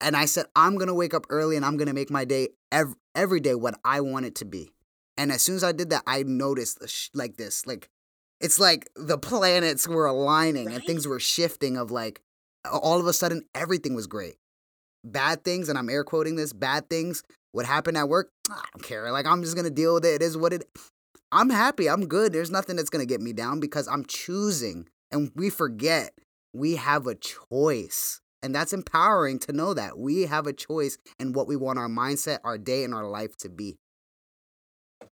[0.00, 2.24] and I said, I'm going to wake up early and I'm going to make my
[2.24, 4.70] day every, every day what I want it to be.
[5.16, 7.88] And as soon as I did that, I noticed like this, like
[8.40, 12.20] it's like the planets were aligning and things were shifting of like
[12.70, 14.36] all of a sudden everything was great.
[15.04, 17.22] Bad things, and I'm air quoting this, bad things
[17.54, 18.30] would happen at work.
[18.50, 19.10] I don't care.
[19.12, 20.16] Like I'm just gonna deal with it.
[20.16, 20.64] It is what it
[21.32, 21.88] I'm happy.
[21.88, 22.32] I'm good.
[22.32, 24.88] There's nothing that's gonna get me down because I'm choosing.
[25.10, 26.12] And we forget
[26.54, 28.20] we have a choice.
[28.42, 31.88] And that's empowering to know that we have a choice in what we want our
[31.88, 33.76] mindset, our day, and our life to be.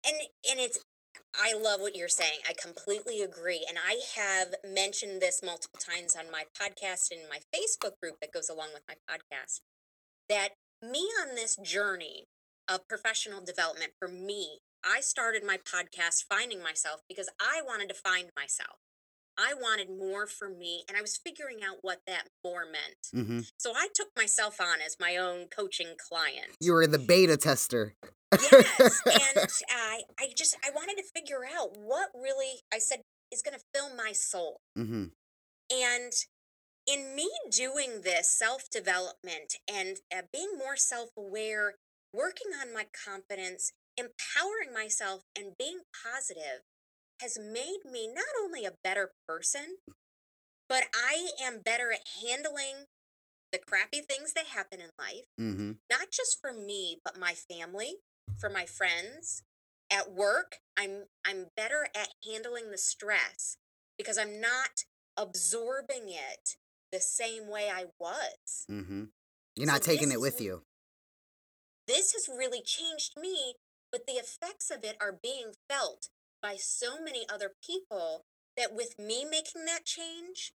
[0.05, 0.17] and
[0.51, 0.79] and it's
[1.39, 2.41] I love what you're saying.
[2.49, 3.67] I completely agree.
[3.69, 8.33] And I have mentioned this multiple times on my podcast and my Facebook group that
[8.33, 9.61] goes along with my podcast
[10.29, 10.51] that
[10.83, 12.25] me on this journey
[12.69, 17.95] of professional development for me, I started my podcast finding myself because I wanted to
[17.95, 18.79] find myself.
[19.39, 23.27] I wanted more for me and I was figuring out what that more meant.
[23.27, 26.57] hmm So I took myself on as my own coaching client.
[26.61, 27.95] You were the beta tester.
[28.33, 32.99] yes and i i just i wanted to figure out what really i said
[33.33, 35.05] is going to fill my soul hmm
[35.71, 36.13] and
[36.87, 41.75] in me doing this self-development and uh, being more self-aware
[42.13, 46.63] working on my confidence empowering myself and being positive
[47.21, 49.77] has made me not only a better person,
[50.69, 52.87] but I am better at handling
[53.53, 55.73] the crappy things that happen in life, Mm-hmm.
[55.91, 57.97] not just for me, but my family,
[58.39, 59.43] for my friends.
[59.89, 63.57] At work, I'm I'm better at handling the stress
[63.97, 64.83] because I'm not
[65.17, 66.57] absorbing it
[66.91, 68.67] the same way I was.
[68.69, 69.05] Mm-hmm.
[69.55, 70.63] You're So not taking it with you.
[71.87, 73.55] This has really changed me,
[73.93, 76.09] but the effects of it are being felt
[76.47, 78.23] by so many other people
[78.57, 80.53] that with me making that change,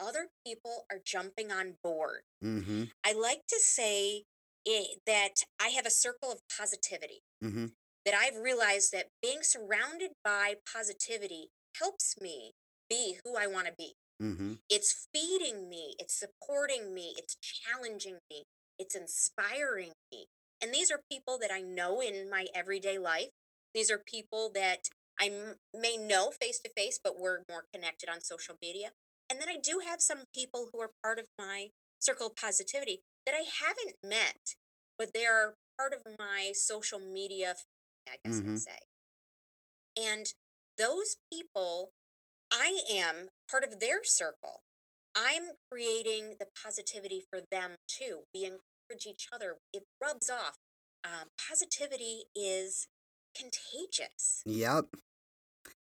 [0.00, 2.22] other people are jumping on board.
[2.42, 2.84] Mm-hmm.
[3.06, 4.24] I like to say
[4.66, 7.66] it, that I have a circle of positivity, Mm-hmm.
[8.04, 12.50] that I've realized that being surrounded by positivity helps me
[12.90, 13.92] be who I want to be.
[14.20, 14.54] Mm-hmm.
[14.68, 18.42] It's feeding me, it's supporting me, it's challenging me,
[18.76, 20.26] it's inspiring me.
[20.60, 23.28] And these are people that I know in my everyday life.
[23.72, 24.88] These are people that
[25.20, 28.90] I may know face to face, but we're more connected on social media.
[29.30, 33.02] And then I do have some people who are part of my circle of positivity
[33.26, 34.54] that I haven't met,
[34.98, 37.56] but they are part of my social media,
[38.08, 38.54] I guess Mhm.
[38.54, 38.78] I'd say.
[39.96, 40.32] And
[40.76, 41.92] those people,
[42.50, 44.62] I am part of their circle.
[45.14, 48.26] I'm creating the positivity for them too.
[48.32, 49.58] We encourage each other.
[49.72, 50.58] It rubs off.
[51.04, 52.86] Um, positivity is
[53.34, 54.42] contagious.
[54.46, 54.86] Yep.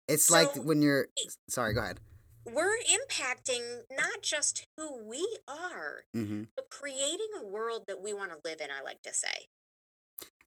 [0.08, 1.08] It's like when you're.
[1.16, 1.74] it- Sorry.
[1.74, 2.00] Go ahead.
[2.44, 6.44] we're impacting not just who we are, Mm-hmm.
[6.56, 9.46] but creating a world that we want to live in, I like to say.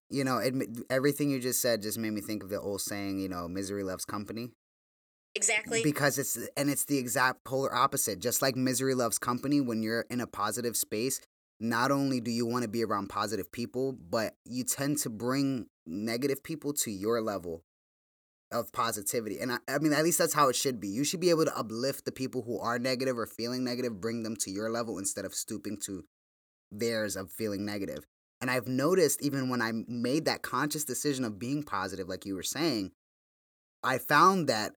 [0.09, 0.53] You know, it,
[0.89, 3.19] everything you just said just made me think of the old saying.
[3.19, 4.51] You know, misery loves company.
[5.37, 5.81] Exactly.
[5.83, 10.05] because it's and it's the exact polar opposite just like misery loves company when you're
[10.09, 11.19] in a positive space
[11.59, 15.65] not only do you want to be around positive people but you tend to bring
[15.85, 17.63] negative people to your level
[18.51, 21.19] of positivity and I, I mean at least that's how it should be you should
[21.19, 24.51] be able to uplift the people who are negative or feeling negative bring them to
[24.51, 26.05] your level instead of stooping to
[26.71, 27.87] theirs of feeling negative.
[27.87, 28.05] negative
[28.41, 32.35] and i've noticed even when i made that conscious decision of being positive like you
[32.35, 32.91] were saying
[33.83, 34.73] i found that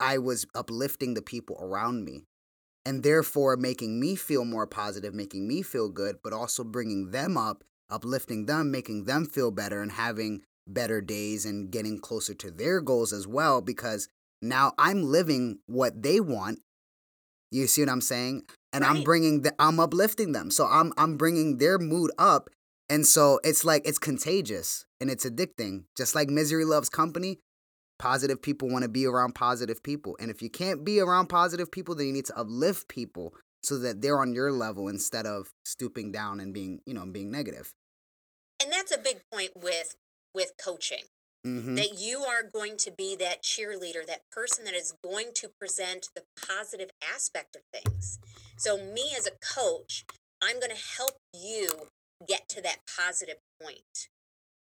[0.00, 2.26] I was uplifting the people around me
[2.84, 7.36] and therefore making me feel more positive, making me feel good, but also bringing them
[7.36, 12.50] up, uplifting them, making them feel better and having better days and getting closer to
[12.50, 14.08] their goals as well because
[14.42, 16.60] now I'm living what they want.
[17.50, 18.42] You see what I'm saying?
[18.72, 20.50] And I'm bringing the I'm uplifting them.
[20.50, 22.50] So I'm I'm bringing their mood up
[22.88, 25.84] and so it's like it's contagious and it's addicting.
[25.96, 27.38] Just like misery loves company,
[27.98, 30.16] positive people want to be around positive people.
[30.20, 33.78] And if you can't be around positive people, then you need to uplift people so
[33.78, 37.72] that they're on your level instead of stooping down and being, you know, being negative.
[38.62, 39.96] and that's a big point with
[40.34, 41.04] with coaching.
[41.46, 41.74] Mm-hmm.
[41.74, 46.08] that you are going to be that cheerleader, that person that is going to present
[46.16, 48.18] the positive aspect of things.
[48.56, 50.06] So, me as a coach,
[50.42, 51.88] I'm going to help you
[52.26, 54.08] get to that positive point.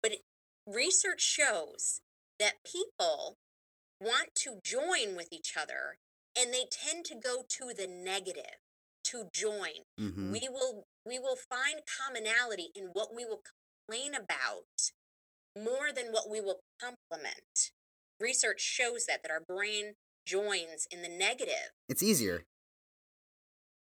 [0.02, 0.22] But it,
[0.66, 2.02] research shows
[2.40, 3.38] that people
[4.02, 5.98] want to join with each other
[6.36, 8.58] and they tend to go to the negative
[9.06, 10.32] to join Mm-hmm.
[10.32, 13.42] we will we will find commonality in what we will
[13.88, 14.92] complain about
[15.58, 17.72] more than what we will compliment.
[18.20, 19.94] Research shows that that our brain
[20.26, 21.72] joins in the negative.
[21.90, 22.46] It's easier.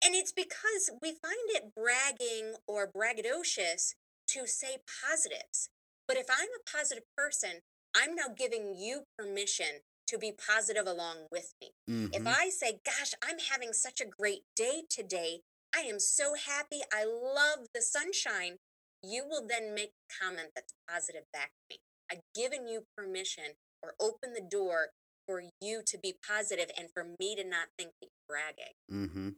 [0.06, 3.94] and it's because we find it bragging or braggadocious
[4.28, 5.70] to say positives.
[6.08, 7.62] But if i'm a positive person
[7.96, 11.72] i'm now giving you permission to be positive along with me.
[11.90, 12.14] Mm-hmm.
[12.14, 15.42] if I say, Gosh, I'm having such a great day today,
[15.76, 18.58] I am so happy, I love the sunshine,
[19.08, 21.80] you will then make a comment that's positive back to me.
[22.12, 24.90] I've given you permission or open the door
[25.28, 28.74] for you to be positive and for me to not think that you're bragging.
[28.92, 29.30] mm-hmm.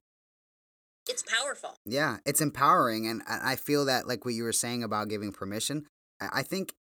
[1.07, 1.75] It's powerful.
[1.85, 5.87] Yeah, it's empowering, and I feel that like what you were saying about giving permission.
[6.21, 6.75] I think,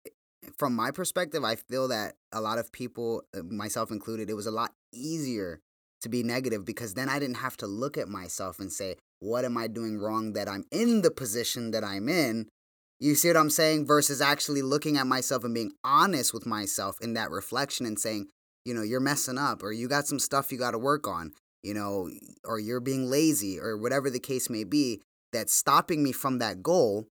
[0.59, 4.47] from my perspective, I feel that a lot of people, uh, myself included, it was
[4.47, 5.61] a lot easier
[6.03, 9.47] to be negative because then I didn't have to look at myself and say, "What
[9.47, 12.49] am I doing wrong that I'm in the position that I'm in?"
[13.01, 13.87] You see what I'm saying?
[13.87, 18.29] Versus actually looking at myself and being honest with myself in that reflection and saying,
[18.65, 21.33] you know, you're messing up or you got some stuff you got to work on
[21.63, 22.09] you know,
[22.45, 26.63] or you're being lazy, or whatever the case may be, that's stopping me from that
[26.63, 27.07] goal.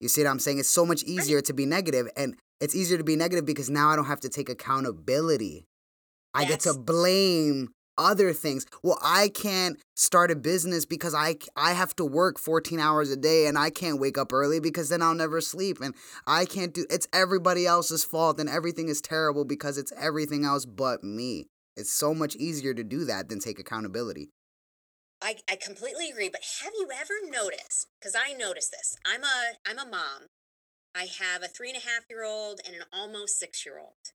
[0.00, 0.58] You see what I'm saying?
[0.58, 3.90] It's so much easier to be negative, and it's easier to be negative because now
[3.90, 5.64] I don't have to take accountability.
[6.34, 8.66] I get to blame other things.
[8.82, 13.16] Well, I can't start a business because I I have to work 14 hours a
[13.16, 15.94] day and I can't wake up early because then I'll never sleep and
[16.26, 20.64] I can't do it's everybody else's fault and everything is terrible because it's everything else
[20.64, 21.46] but me.
[21.76, 24.30] It's so much easier to do that than take accountability.
[25.22, 27.86] I, I completely agree, but have you ever noticed?
[28.00, 28.96] Because I noticed this.
[29.06, 30.26] I'm a I'm a mom.
[30.94, 34.12] I have a three and a half year old and an almost six year old.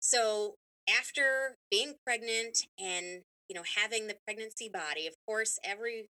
[0.00, 0.56] So
[0.88, 6.08] after being pregnant and you know having the pregnancy body, of course, every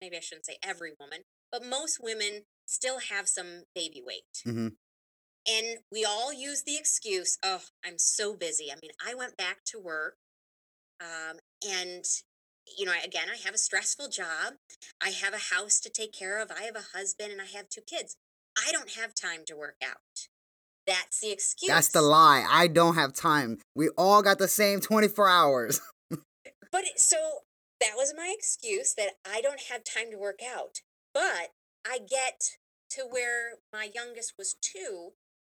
[0.00, 4.24] maybe I shouldn't say every woman, but most women still have some baby weight.
[4.46, 4.68] Mm-hmm.
[5.50, 8.66] And we all use the excuse, oh, I'm so busy.
[8.70, 10.16] I mean, I went back to work
[11.00, 12.04] um, and
[12.76, 14.54] you know, again, I have a stressful job.
[15.02, 16.50] I have a house to take care of.
[16.50, 18.16] I have a husband and I have two kids.
[18.58, 20.28] I don't have time to work out.
[20.88, 21.68] That's the excuse.
[21.68, 22.46] That's the lie.
[22.48, 23.58] I don't have time.
[23.76, 25.82] We all got the same 24 hours.
[26.10, 27.16] but so
[27.78, 30.80] that was my excuse that I don't have time to work out.
[31.12, 31.50] But
[31.86, 32.56] I get
[32.92, 35.10] to where my youngest was two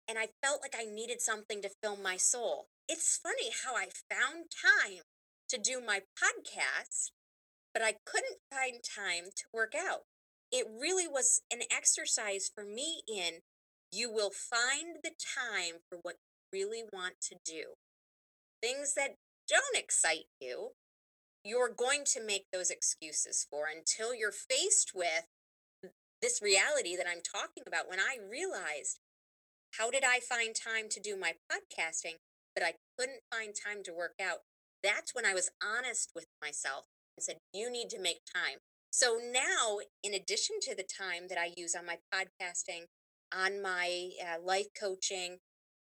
[0.08, 2.66] and I felt like I needed something to fill my soul.
[2.88, 5.04] It's funny how I found time
[5.50, 7.12] to do my podcast,
[7.72, 10.06] but I couldn't find time to work out.
[10.52, 13.42] It really was an exercise for me in
[13.92, 16.16] you will find the time for what
[16.54, 17.76] you really want to do.
[18.62, 19.16] Things that
[19.48, 20.72] don't excite you,
[21.44, 25.26] you're going to make those excuses for until you're faced with
[26.22, 27.90] this reality that I'm talking about.
[27.90, 29.00] When I realized,
[29.78, 32.18] how did I find time to do my podcasting,
[32.54, 34.40] but I couldn't find time to work out?
[34.84, 36.86] that's when I was honest with myself
[37.18, 38.60] and said, you need to make time.
[38.92, 42.86] So now, in addition to the time that I use on my podcasting,
[43.34, 45.38] on my uh, life coaching,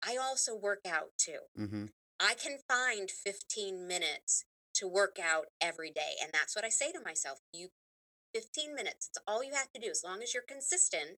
[0.06, 1.40] I also work out too.
[1.58, 1.86] Mm-hmm.
[2.20, 4.44] I can find 15 minutes
[4.74, 6.14] to work out every day.
[6.22, 7.38] And that's what I say to myself.
[7.52, 7.68] You
[8.34, 9.08] 15 minutes.
[9.08, 9.88] It's all you have to do.
[9.90, 11.18] As long as you're consistent,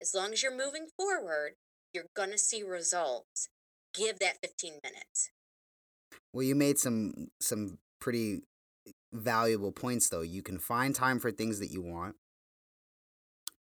[0.00, 1.52] as long as you're moving forward,
[1.92, 3.48] you're going to see results.
[3.94, 5.30] Give that 15 minutes.
[6.32, 8.42] Well, you made some some pretty
[9.12, 10.20] valuable points though.
[10.20, 12.14] You can find time for things that you want.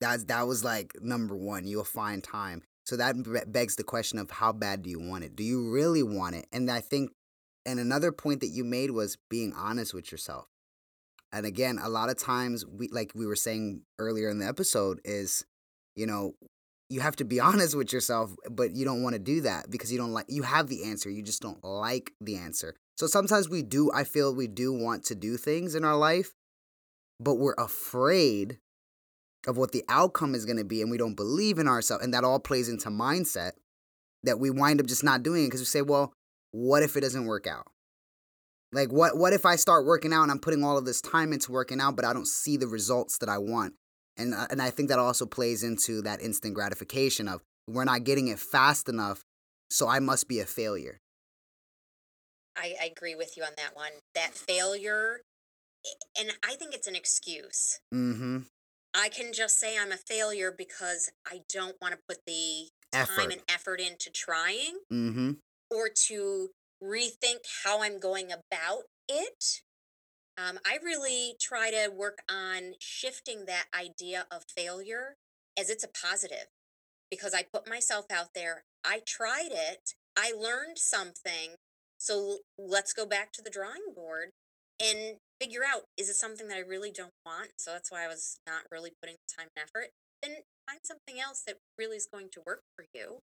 [0.01, 1.67] That's that was like number 1.
[1.67, 2.63] You'll find time.
[2.87, 3.15] So that
[3.53, 5.37] begs the question of how bad do you want it?
[5.37, 6.47] Do you really want it?
[6.53, 7.11] And I think
[7.67, 10.47] and another point that you made was being honest with yourself.
[11.33, 15.01] And again, a lot of times we like we were saying earlier in the episode
[15.05, 15.45] is
[15.95, 16.35] you know,
[16.89, 19.93] you have to be honest with yourself, but you don't want to do that because
[19.93, 22.75] you don't like you have the answer, you just don't like the answer.
[22.97, 26.33] So sometimes we do I feel we do want to do things in our life,
[27.21, 28.59] but we're afraid
[29.47, 32.13] of what the outcome is going to be and we don't believe in ourselves and
[32.13, 33.53] that all plays into mindset
[34.23, 36.13] that we wind up just not doing it because we say, "Well,
[36.53, 37.67] what if it doesn't work out?"
[38.73, 41.33] Like what what if I start working out and I'm putting all of this time
[41.33, 43.75] into working out but I don't see the results that I want?
[44.17, 48.05] And, uh, and I think that also plays into that instant gratification of we're not
[48.05, 49.25] getting it fast enough,
[49.71, 50.99] so I must be a failure.
[52.57, 53.93] I, I agree with you on that one.
[54.15, 55.23] That failure,
[56.19, 57.79] and I think it's an excuse.
[57.95, 58.41] Mm-hmm.
[58.95, 63.21] I can just say I'm a failure because I don't want to put the effort.
[63.21, 65.33] time and effort into trying mm-hmm.
[65.71, 66.51] or to
[66.83, 69.61] rethink how I'm going about it.
[70.39, 75.17] Um, I really try to work on shifting that idea of failure
[75.59, 76.47] as it's a positive
[77.11, 78.65] because I put myself out there.
[78.85, 79.95] I tried it.
[80.17, 81.57] I learned something.
[81.99, 84.31] So let's go back to the drawing board
[84.83, 87.53] and figure out is it something that I really don't want?
[87.59, 89.91] So that's why I was not really putting time and effort.
[90.23, 90.33] Then
[90.69, 93.21] find something else that really is going to work for you.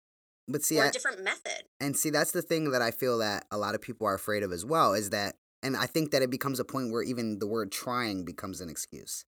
[0.48, 1.64] But see, or I, a different method.
[1.80, 4.44] And see, that's the thing that I feel that a lot of people are afraid
[4.44, 7.40] of as well is that and I think that it becomes a point where even
[7.40, 9.26] the word trying becomes an excuse.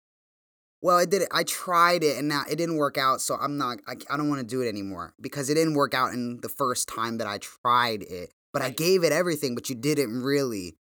[0.81, 1.27] Well, I did it.
[1.31, 3.19] I tried it and now it didn't work out.
[3.19, 5.93] So I'm not, I, I don't want to do it anymore because it didn't work
[5.93, 8.31] out in the first time that I tried it.
[8.53, 10.75] But I gave it everything, but you didn't really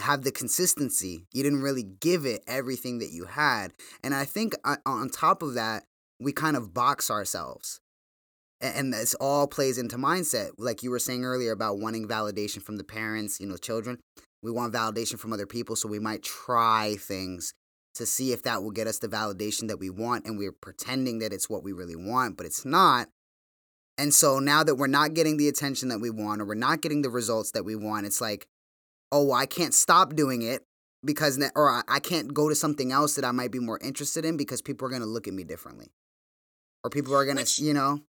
[0.00, 1.26] have the consistency.
[1.32, 3.72] You didn't really give it everything that you had.
[4.02, 5.84] And I think uh, on top of that,
[6.20, 7.80] we kind of box ourselves.
[8.60, 10.52] And this all plays into mindset.
[10.58, 13.98] Like you were saying earlier about wanting validation from the parents, you know, children.
[14.42, 17.52] We want validation from other people, so we might try things
[17.94, 20.26] to see if that will get us the validation that we want.
[20.26, 23.08] And we're pretending that it's what we really want, but it's not.
[23.96, 26.80] And so now that we're not getting the attention that we want or we're not
[26.80, 28.46] getting the results that we want, it's like,
[29.12, 30.62] oh, well, I can't stop doing it
[31.04, 34.36] because, or I can't go to something else that I might be more interested in
[34.36, 35.92] because people are going to look at me differently.
[36.82, 38.00] Or people are going to, you know?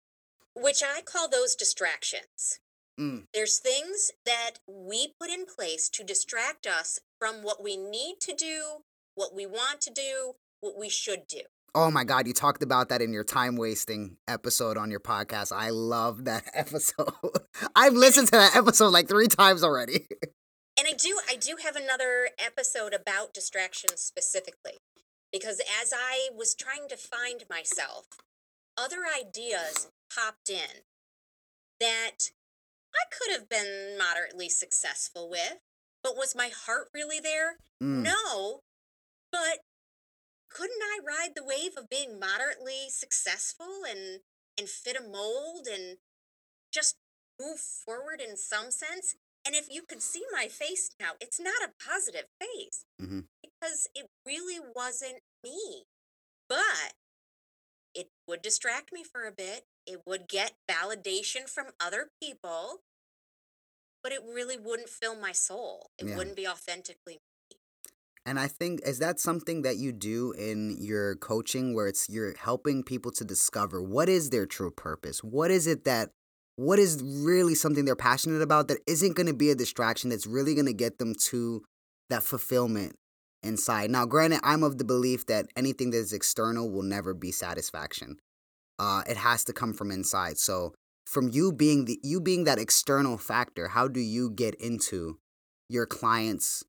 [0.54, 2.60] Which I call those distractions.
[2.98, 3.24] Mm.
[3.34, 8.34] There's things that we put in place to distract us from what we need to
[8.34, 8.78] do,
[9.14, 11.42] what we want to do, what we should do.
[11.74, 15.52] Oh my God, you talked about that in your time wasting episode on your podcast.
[15.54, 17.12] I love that episode.
[17.74, 20.06] I've listened to that episode like three times already.
[20.78, 24.78] And I do I do have another episode about distractions specifically
[25.32, 28.06] because as I was trying to find myself,
[28.76, 30.82] other ideas popped in
[31.80, 32.30] that
[32.94, 35.58] I could have been moderately successful with,
[36.02, 37.56] but was my heart really there?
[37.82, 38.02] Mm.
[38.02, 38.60] No.
[39.32, 39.60] But
[40.50, 44.20] couldn't I ride the wave of being moderately successful and
[44.58, 45.98] and fit a mold and
[46.72, 46.96] just
[47.40, 49.16] move forward in some sense?
[49.46, 53.28] And if you could see my face now, it's not a positive face Mhm.
[53.40, 55.86] because it really wasn't me.
[56.48, 56.96] But
[57.94, 59.64] it would distract me for a bit.
[59.86, 62.82] It would get validation from other people,
[64.02, 65.92] but it really wouldn't fill my soul.
[65.96, 66.16] It Yeah.
[66.16, 67.58] wouldn't be authentically me.
[68.24, 72.34] And I think is that something that you do in your coaching where it's you're
[72.34, 75.22] helping people to discover what is their true purpose?
[75.22, 76.12] What is it that
[76.56, 80.26] what is really something they're passionate about that isn't going to be a distraction that's
[80.26, 81.62] really going to get them to
[82.08, 82.96] that fulfillment
[83.42, 83.90] inside.
[83.90, 88.18] Now, granted, I'm of the belief that anything that is external will never be satisfaction.
[88.78, 90.38] Uh, it has to come from inside.
[90.38, 90.74] So,
[91.06, 95.18] from you being the you being that external factor, how do you get into
[95.68, 96.64] your clients'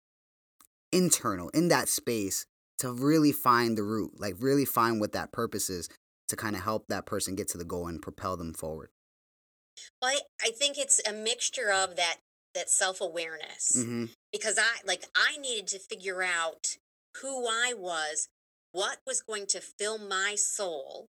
[0.92, 2.46] internal in that space
[2.80, 5.90] to really find the root, like really find what that purpose is
[6.28, 8.90] to kind of help that person get to the goal and propel them forward.
[10.01, 12.17] Well, I, I think it's a mixture of that
[12.55, 14.05] that self-awareness Mm-hmm.
[14.32, 16.78] because I like I needed to figure out
[17.21, 18.30] who I was,
[18.71, 21.07] what was going to fill my soul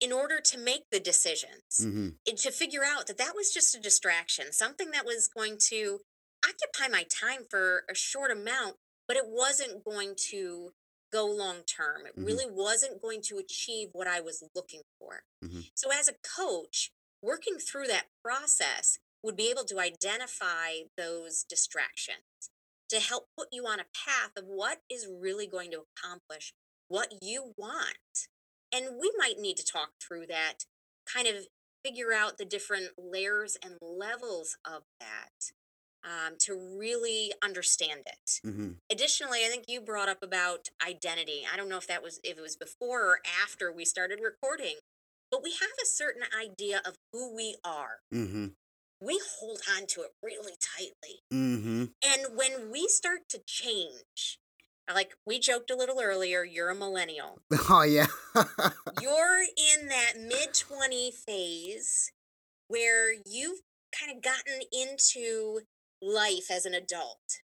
[0.00, 1.80] in order to make the decisions.
[1.80, 2.08] Mm-hmm.
[2.28, 6.00] And to figure out that that was just a distraction, something that was going to
[6.44, 8.76] occupy my time for a short amount,
[9.08, 10.70] but it wasn't going to
[11.12, 12.06] go long term.
[12.06, 12.26] It Mhm.
[12.26, 15.22] really wasn't going to achieve what I was looking for.
[15.42, 15.70] Mhm.
[15.74, 16.90] So, as a coach,
[17.22, 22.50] working through that process would be able to identify those distractions
[22.88, 26.54] to help put you on a path of what is really going to accomplish
[26.88, 28.28] what you want.
[28.72, 30.64] And we might need to talk through that,
[31.12, 31.46] kind of
[31.84, 35.52] figure out the different layers and levels of that
[36.04, 38.46] um, to really understand it.
[38.46, 38.72] Mm-hmm.
[38.90, 41.42] Additionally, I think you brought up about identity.
[41.52, 44.76] I don't know if that was if it was before or after we started recording,
[45.30, 48.00] but we have a certain idea of who we are.
[48.12, 48.46] Mm-hmm.
[49.00, 51.20] We hold on to it really tightly.
[51.32, 51.84] Mm-hmm.
[52.04, 54.38] And when we start to change,
[54.92, 57.38] like we joked a little earlier, you're a millennial.
[57.70, 58.06] Oh yeah.
[59.02, 62.12] You're in that mid 20 phase
[62.68, 63.60] where you've
[63.98, 65.60] kind of gotten into
[66.00, 67.42] life as an adult.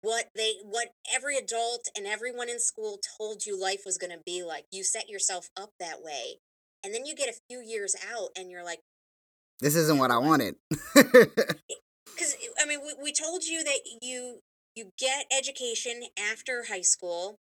[0.00, 4.22] What they what every adult and everyone in school told you life was going to
[4.24, 4.64] be like.
[4.70, 6.40] You set yourself up that way.
[6.84, 8.80] And then you get a few years out and you're like
[9.60, 10.56] this isn't what I wanted.
[10.94, 14.42] cuz I mean we, we told you that you
[14.74, 17.40] you get education after high school,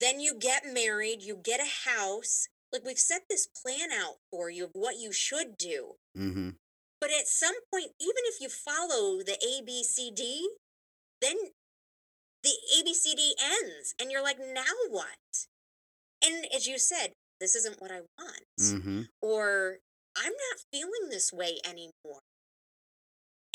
[0.00, 2.48] then you get married, you get a house.
[2.72, 5.94] Like we've set this plan out for you of what you should do.
[6.16, 6.50] mm-hmm.
[7.00, 10.40] But at some point, even if you follow the ABCD,
[11.20, 11.36] then
[12.42, 15.46] the ABCD ends and you're like, now what?
[16.24, 18.44] And as you said, this isn't what I want.
[18.60, 19.02] Mm-hmm.
[19.20, 19.78] Or
[20.16, 22.20] I'm not feeling this way anymore.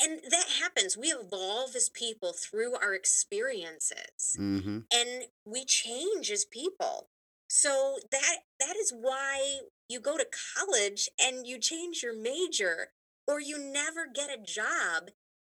[0.02, 0.96] And that happens.
[0.96, 4.78] We evolve as people through our experiences Mm-hmm.
[4.92, 7.08] and we change as people.
[7.48, 10.26] So that that is why you go to
[10.56, 12.88] college and you change your major
[13.26, 15.10] or you never get a job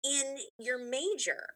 [0.05, 1.55] in your major.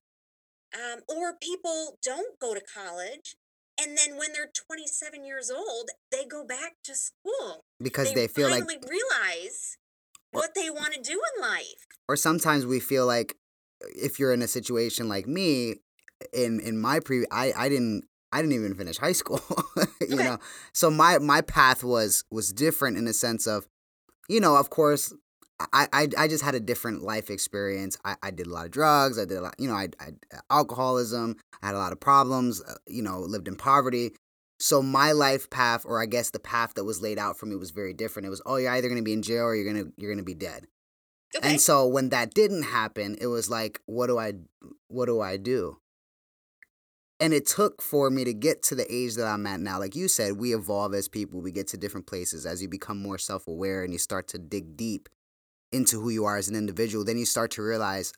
[0.75, 3.37] Um, or people don't go to college
[3.81, 7.65] and then when they're 27 years old, they go back to school.
[7.83, 9.77] Because they, feel like they realize
[10.33, 11.87] what they want to do in life.
[12.09, 13.37] or sometimes we feel like
[13.83, 15.77] uh, if you're in a situation like me
[16.33, 19.41] in in my pre I I didn't I didn't even finish high school
[20.01, 20.25] you Okay.
[20.25, 20.39] know
[20.73, 23.69] so my my path was was different in the sense of
[24.29, 25.15] you know of course
[25.61, 27.97] I, I, I just had a different life experience.
[28.05, 29.19] I, I did a lot of drugs.
[29.19, 30.13] I did a lot, you know, I, I
[30.51, 31.37] alcoholism.
[31.63, 32.63] I had a lot of problems.
[32.63, 34.13] Uh, you know, lived in poverty.
[34.61, 37.57] So my life path, or I guess the path that was laid out for me,
[37.57, 38.27] was very different.
[38.27, 40.35] It was, oh, you're either gonna be in jail or you're gonna you're gonna be
[40.35, 40.67] dead.
[41.37, 41.51] Okay.
[41.51, 44.35] And so when that didn't happen, it was like, what do I
[44.89, 45.79] what do I do?
[47.21, 49.81] And it took for me to get to the age that I'm at now.
[49.81, 51.41] Like you said, we evolve as people.
[51.41, 54.77] We get to different places as you become more self-aware and you start to dig
[54.77, 55.09] deep.
[55.73, 58.13] Into who you are as an individual, then you start to realize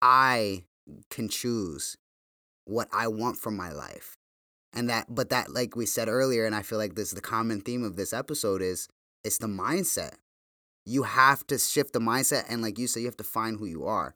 [0.00, 0.64] I
[1.10, 1.96] can choose
[2.64, 4.16] what I want from my life.
[4.72, 7.20] And that, but that, like we said earlier, and I feel like this is the
[7.20, 8.88] common theme of this episode is
[9.24, 10.14] it's the mindset.
[10.84, 12.44] You have to shift the mindset.
[12.48, 14.14] And like you said, you have to find who you are.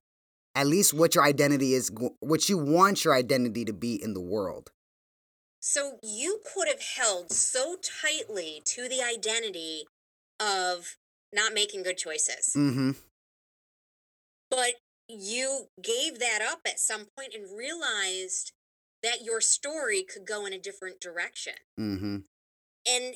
[0.55, 4.21] At least what your identity is, what you want your identity to be in the
[4.21, 4.71] world.
[5.61, 9.85] So you could have held so tightly to the identity
[10.39, 10.97] of
[11.33, 12.53] not making good choices.
[12.57, 12.93] Mm-hmm.
[14.51, 14.75] But
[15.09, 18.53] you gave that up at some point and realized
[19.03, 21.55] that your story could go in a different direction.
[21.79, 22.17] Mm-hmm.
[22.89, 23.15] And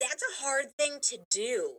[0.00, 1.72] that's a hard thing to do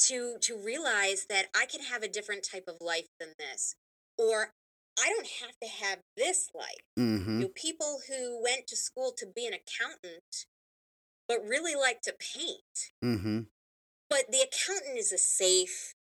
[0.00, 3.76] to to realize that I can have a different type of life than this
[4.18, 4.52] or
[4.98, 6.84] I don't have to have this life.
[6.98, 7.40] Mm-hmm.
[7.40, 10.46] You know, people who went to school to be an accountant
[11.28, 12.92] but really like to paint.
[13.04, 13.40] Mm-hmm.
[14.12, 15.94] But the accountant is a safe,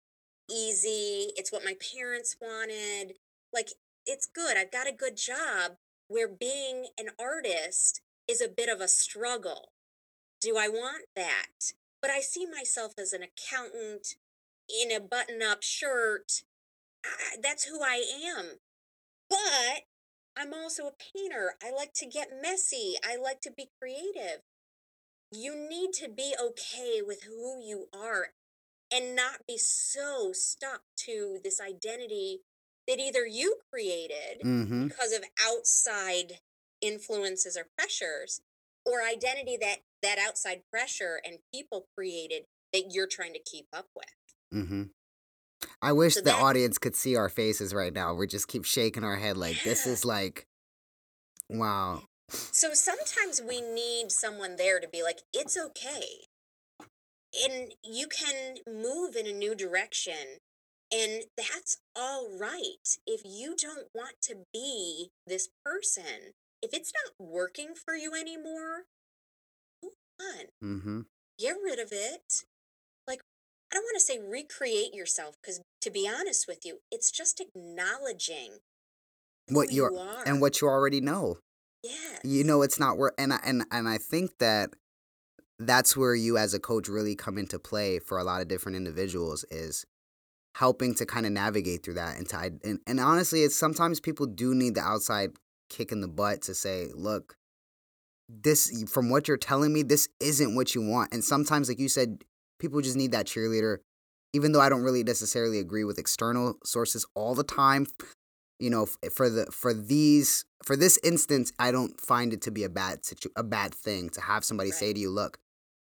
[0.50, 3.14] easy, it's what my parents wanted.
[3.54, 3.70] Like
[4.04, 4.58] it's good.
[4.58, 5.74] I've got a good job
[6.08, 9.74] where being an artist is a bit of a struggle.
[10.42, 11.74] Do I want that?
[12.02, 14.16] But I see myself as an accountant
[14.68, 16.42] in a button up shirt.
[17.06, 18.04] I, that's who I
[18.36, 18.58] am.
[19.30, 19.84] But
[20.36, 21.58] I'm also a painter.
[21.64, 22.96] I like to get messy.
[23.08, 24.42] I like to be creative.
[25.32, 28.30] You need to be okay with who you are
[28.92, 32.40] and not be so stuck to this identity
[32.88, 34.88] that either you created Mm-hmm.
[34.88, 36.40] because of outside
[36.82, 38.42] influences or pressures
[38.86, 43.88] or identity that that outside pressure and people created that you're trying to keep up
[43.96, 44.06] with
[44.54, 44.84] Mm-hmm.
[45.82, 48.14] I wish So the that- audience could see our faces right now.
[48.16, 50.48] We just keep shaking our head like this is like,
[51.50, 52.02] wow.
[52.30, 56.28] So sometimes we need someone there to be like it's okay
[57.44, 60.40] and you can move in a new direction
[60.92, 67.14] and that's all right if you don't want to be this person if it's not
[67.28, 68.86] working for you anymore
[69.84, 71.02] move on Mm-hmm.
[71.40, 72.44] get rid of it.
[73.08, 73.22] Like,
[73.72, 77.40] I don't want to say recreate yourself because, to be honest with you, it's just
[77.42, 78.58] acknowledging
[79.48, 80.24] What you you're are.
[80.26, 81.38] and what you already know.
[82.24, 84.72] You know it's not work and I, and and I think that
[85.60, 88.78] that's where you as a coach really come into play for a lot of different
[88.78, 89.86] individuals is
[90.56, 94.26] helping to kind of navigate through that and to and, and honestly it's sometimes people
[94.26, 95.32] do need the outside
[95.70, 97.36] kick in the butt to say look
[98.28, 101.90] this from what you're telling me this isn't what you want and sometimes like you
[101.90, 102.24] said
[102.60, 103.78] people just need that cheerleader
[104.34, 107.86] even though i don't really necessarily agree with external sources all the time
[108.60, 112.52] you know f- for the for these for this instance i don't find it to
[112.52, 115.40] be a bad situ- a bad thing to have somebody say to you look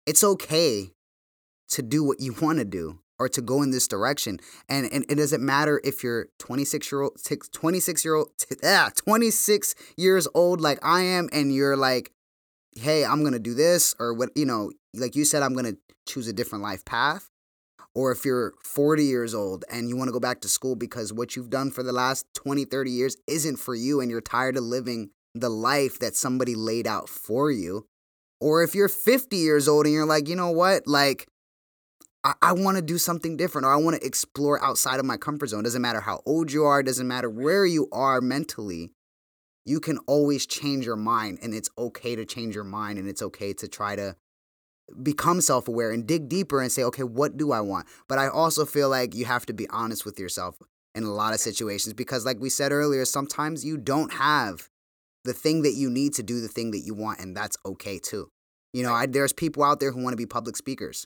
[0.06, 0.92] it's okay
[1.70, 5.06] to do what you want to do or to go in this direction and, and
[5.10, 7.18] it doesn't matter if you're 26 year old
[7.52, 8.30] 26 year old
[8.64, 12.12] yeah 26 years old like i am and you're like
[12.76, 15.74] hey i'm gonna do this or what you know like you said i'm gonna
[16.06, 17.30] choose a different life path
[17.96, 21.14] or if you're 40 years old and you want to go back to school because
[21.14, 24.58] what you've done for the last 20 30 years isn't for you and you're tired
[24.58, 27.86] of living the life that somebody laid out for you
[28.40, 31.28] or if you're 50 years old and you're like you know what like
[32.24, 35.18] I, I want to do something different or I want to explore outside of my
[35.18, 35.64] comfort zone.
[35.64, 38.92] Doesn't matter how old you are, doesn't matter where you are mentally.
[39.66, 43.22] You can always change your mind and it's okay to change your mind and it's
[43.22, 44.16] okay to try to
[45.02, 47.88] become self aware and dig deeper and say, okay, what do I want?
[48.08, 50.58] But I also feel like you have to be honest with yourself
[50.96, 54.70] in a lot of situations because, like we said earlier, sometimes you don't have
[55.24, 57.98] the thing that you need to do the thing that you want, and that's okay
[58.00, 58.30] too.
[58.74, 61.06] You know, I, there's people out there who want to be public speakers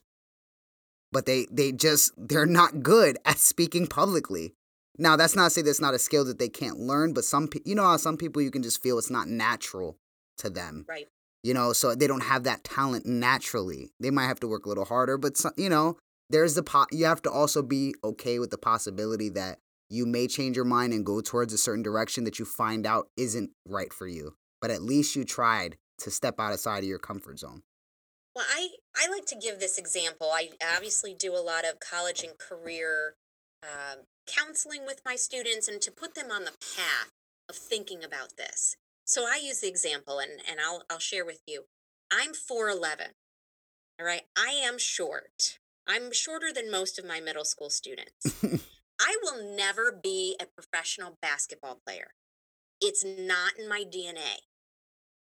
[1.11, 4.53] but they they just they're not good at speaking publicly.
[4.97, 7.49] Now that's not to say that's not a skill that they can't learn, but some
[7.65, 9.97] you know how some people you can just feel it's not natural
[10.39, 10.85] to them.
[10.87, 11.07] Right.
[11.47, 13.93] You know, so they don't have that talent naturally.
[14.01, 15.95] They might have to work a little harder, but so, you know,
[16.29, 20.27] there's the po- you have to also be okay with the possibility that you may
[20.27, 23.93] change your mind and go towards a certain direction that you find out isn't right
[23.93, 24.35] for you.
[24.61, 27.61] But at least you tried to step outside of your comfort zone.
[28.35, 30.27] Well, I, I like to give this example.
[30.33, 33.15] I obviously do a lot of college and career
[33.63, 37.11] um, counseling with my students and to put them on the path
[37.49, 38.75] of thinking about this.
[39.07, 41.63] So I use the example and, and I'll, I'll share with you.
[42.11, 43.13] I'm 4'11.
[43.99, 44.23] All right.
[44.37, 45.57] I am short.
[45.87, 48.43] I'm shorter than most of my middle school students.
[48.99, 52.11] I will never be a professional basketball player.
[52.81, 54.41] It's not in my DNA.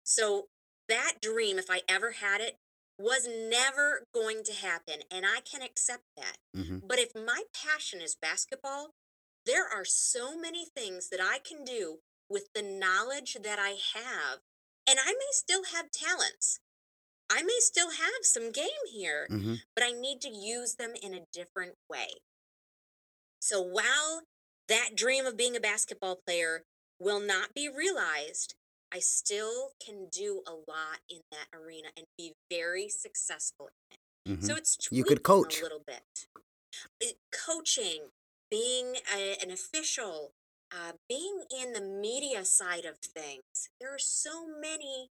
[0.03, 0.47] So
[0.89, 2.57] that dream, if I ever had it,
[2.97, 6.37] was never going to happen, and I can accept that.
[6.55, 8.91] hmm But if my passion is basketball,
[9.45, 11.99] there are so many things that I can do
[12.29, 14.39] with the knowledge that I have.
[14.87, 16.59] And I may still have talents.
[17.29, 21.13] I may still have some game here, hmm but I need to use them in
[21.13, 22.07] a different way.
[23.39, 24.21] So while
[24.67, 26.63] that dream of being a basketball player
[26.99, 28.55] will not be realized,
[28.93, 34.39] I still can do a lot in that arena and be very successful in it.
[34.39, 35.59] hmm So it's You could coach.
[35.59, 36.27] a little bit.
[37.31, 38.11] Coaching,
[38.49, 40.31] being a, an official,
[40.71, 43.69] uh, being in the media side of things.
[43.79, 45.09] There are so many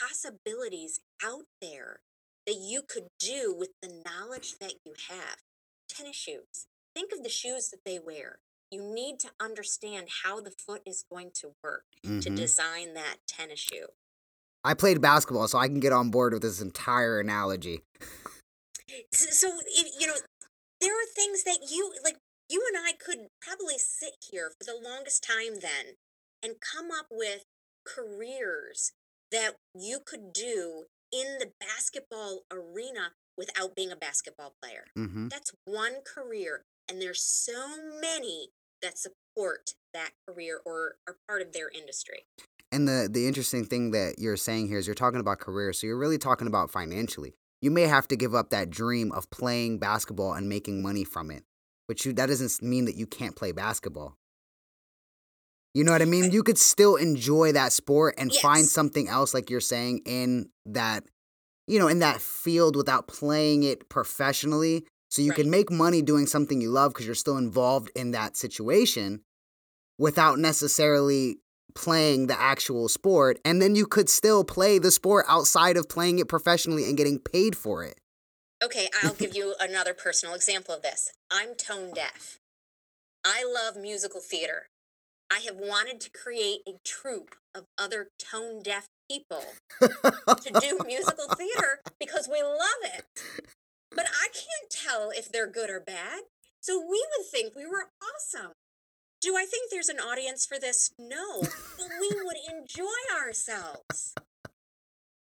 [0.00, 2.00] possibilities out there
[2.46, 5.36] that you could do with the knowledge that you have.
[5.88, 6.66] Tennis shoes.
[6.94, 8.38] Think of the shoes that they wear.
[8.70, 13.16] You need to understand how the foot is going to work to hmm design that
[13.26, 13.86] tennis shoe.
[14.62, 17.82] I played basketball, so I can get on board with this entire analogy.
[19.12, 20.14] So, it, you know,
[20.80, 22.16] there are things that you, like,
[22.50, 25.96] you and I could probably sit here for the longest time then
[26.42, 27.44] and come up with
[27.86, 28.92] careers
[29.30, 34.84] that you could do in the basketball arena without being a basketball player.
[34.94, 37.68] hmm That's one career, and there's so
[38.00, 38.50] many
[38.82, 42.24] that support that career or are part of their industry.
[42.72, 45.86] And the the interesting thing that you're saying here is you're talking about career, so
[45.86, 47.34] you're really talking about financially.
[47.62, 51.30] You may have to give up that dream of playing basketball and making money from
[51.30, 51.44] it,
[51.90, 54.16] but you that doesn't mean that you can't play basketball.
[55.74, 56.30] You know what I mean?
[56.30, 61.02] You could still enjoy that sport and find something else, like you're saying, in that,
[61.66, 64.86] you know, in that field without playing it professionally.
[65.08, 68.36] So you can make money doing something you love because you're still involved in that
[68.36, 69.22] situation
[69.98, 71.38] without necessarily
[71.74, 73.40] playing the actual sport.
[73.44, 77.18] And then you could still play the sport outside of playing it professionally and getting
[77.18, 77.99] paid for it.
[78.62, 81.12] Okay, I'll give you another personal example of this.
[81.30, 82.38] I'm tone deaf.
[83.24, 84.66] I love musical theater.
[85.30, 89.44] I have wanted to create a troupe of other tone deaf people
[89.80, 93.04] to do musical theater because we love it.
[93.94, 96.22] But I can't tell if they're good or bad.
[96.60, 98.52] So we would think we were awesome.
[99.20, 100.90] Do I think there's an audience for this?
[100.98, 101.40] No.
[101.42, 102.86] But we would enjoy
[103.16, 104.14] ourselves.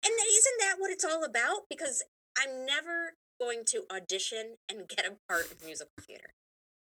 [0.05, 1.63] And isn't that what it's all about?
[1.69, 2.03] Because
[2.39, 6.35] I'm never going to audition and get a part in musical theater.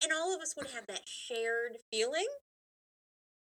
[0.02, 2.26] And all of us would have that shared feeling.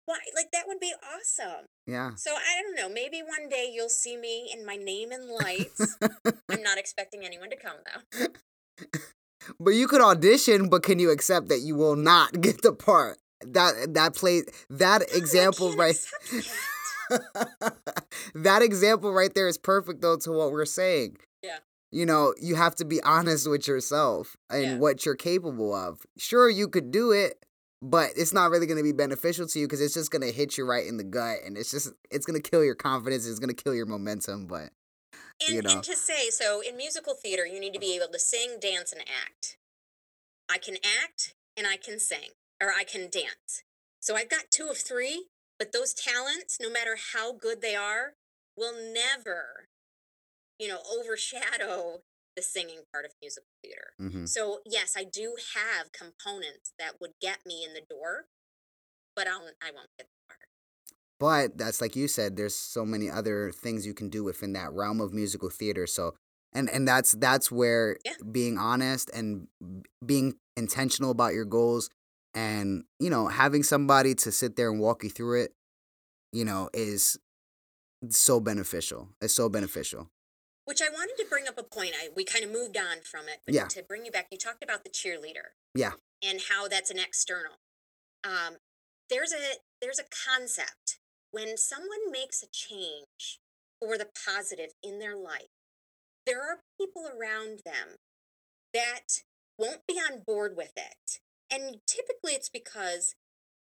[0.06, 1.66] Why, like that would be awesome.
[1.86, 2.10] yeah.
[2.16, 2.92] So I don't know.
[2.92, 5.96] Maybe one day you'll see me in my name and lights.
[6.50, 8.26] I'm not expecting anyone to come though.
[9.58, 13.18] But you could audition, but can you accept that you will not get the part?
[13.40, 15.96] That that play that No, example right
[17.08, 17.76] that.
[18.34, 21.16] that example right there is perfect though to what we're saying.
[21.42, 21.58] Yeah.
[21.92, 24.78] You know, you have to be honest with yourself and Yeah.
[24.78, 26.00] what you're capable of.
[26.18, 27.44] Sure, you could do it,
[27.82, 30.32] but it's not really going to be beneficial to you because it's just going to
[30.32, 33.26] hit you right in the gut and it's just it's going to kill your confidence,
[33.26, 34.70] it's going to kill your momentum, but
[35.46, 35.70] And, You know.
[35.74, 38.92] and to say, so in musical theater, you need to be able to sing, dance,
[38.92, 39.56] and act.
[40.50, 42.30] I can act and I can sing,
[42.60, 43.62] or I can dance.
[44.00, 45.26] So I've got two of three,
[45.58, 48.14] but those talents, no matter how good they are,
[48.56, 49.68] will never,
[50.60, 52.02] you know, overshadow
[52.36, 53.94] the singing part of musical theater.
[54.00, 54.28] mhm.
[54.28, 58.26] So yes, I do have components that would get me in the door,
[59.16, 60.40] but I'll I won't get the part.
[61.18, 64.72] But that's like you said, there's so many other things you can do within that
[64.72, 65.86] realm of musical theater.
[65.86, 66.14] So
[66.52, 68.14] and and that's that's where Yeah.
[68.30, 69.48] being honest and
[70.04, 71.90] being intentional about your goals
[72.34, 75.52] and you know having somebody to sit there and walk you through it,
[76.32, 77.18] you know, is
[78.10, 79.10] so beneficial.
[79.20, 80.10] It's so beneficial.
[80.64, 81.92] Which I wanted to bring up a point.
[82.00, 83.66] I we kind of moved on from it, but Yeah.
[83.68, 85.54] to bring you back, you talked about the cheerleader.
[85.74, 85.92] Yeah.
[86.22, 87.58] And how that's an external.
[88.22, 88.58] Um,
[89.08, 90.98] there's a there's a concept
[91.32, 93.40] when someone makes a change
[93.80, 95.48] for the positive in their life.
[96.26, 97.96] There are people around them
[98.74, 99.22] that
[99.58, 101.20] won't be on board with it.
[101.50, 103.14] And typically it's because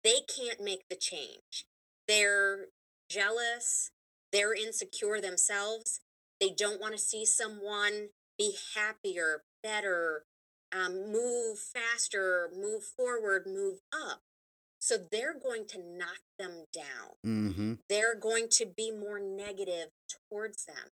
[0.04, 1.66] they can't make the change.
[2.08, 2.68] They're
[3.10, 3.92] jealous,
[4.32, 6.00] they're insecure themselves,
[6.46, 10.26] they don't want to see someone be happier, better,
[10.72, 14.22] um, move faster, move forward, move up.
[14.78, 17.16] So they're going to knock them down.
[17.26, 17.74] Mm-hmm.
[17.90, 19.90] They're going to be more negative
[20.30, 20.92] towards them.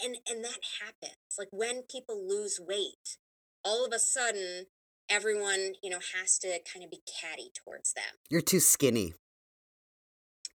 [0.00, 1.16] And and that happens.
[1.36, 3.16] Like when people lose weight,
[3.64, 4.66] all of a sudden
[5.10, 8.20] everyone, you know, has to kind of be catty towards them.
[8.30, 9.14] You're too skinny.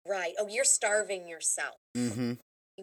[0.07, 0.35] Right.
[0.39, 1.77] Oh, you're starving yourself.
[1.97, 2.35] Mm-hmm.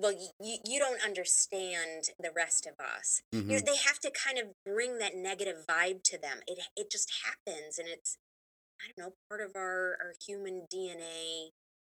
[0.01, 3.21] Well, you, you don't understand the rest of us.
[3.33, 3.49] Mm-hmm.
[3.49, 6.39] You know, they have to kind of bring that negative vibe to them.
[6.47, 8.17] It it just happens, and it's
[8.81, 11.49] I don't know part of our our human DNA.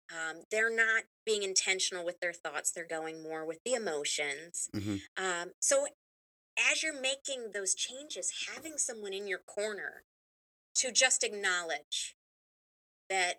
[0.09, 2.71] Um, they're not being intentional with their thoughts.
[2.71, 4.69] They're going more with the emotions.
[4.73, 4.95] Mm-hmm.
[5.17, 5.87] Um, so
[6.71, 10.03] as you're making those changes, having someone in your corner
[10.75, 12.15] to just acknowledge
[13.09, 13.35] that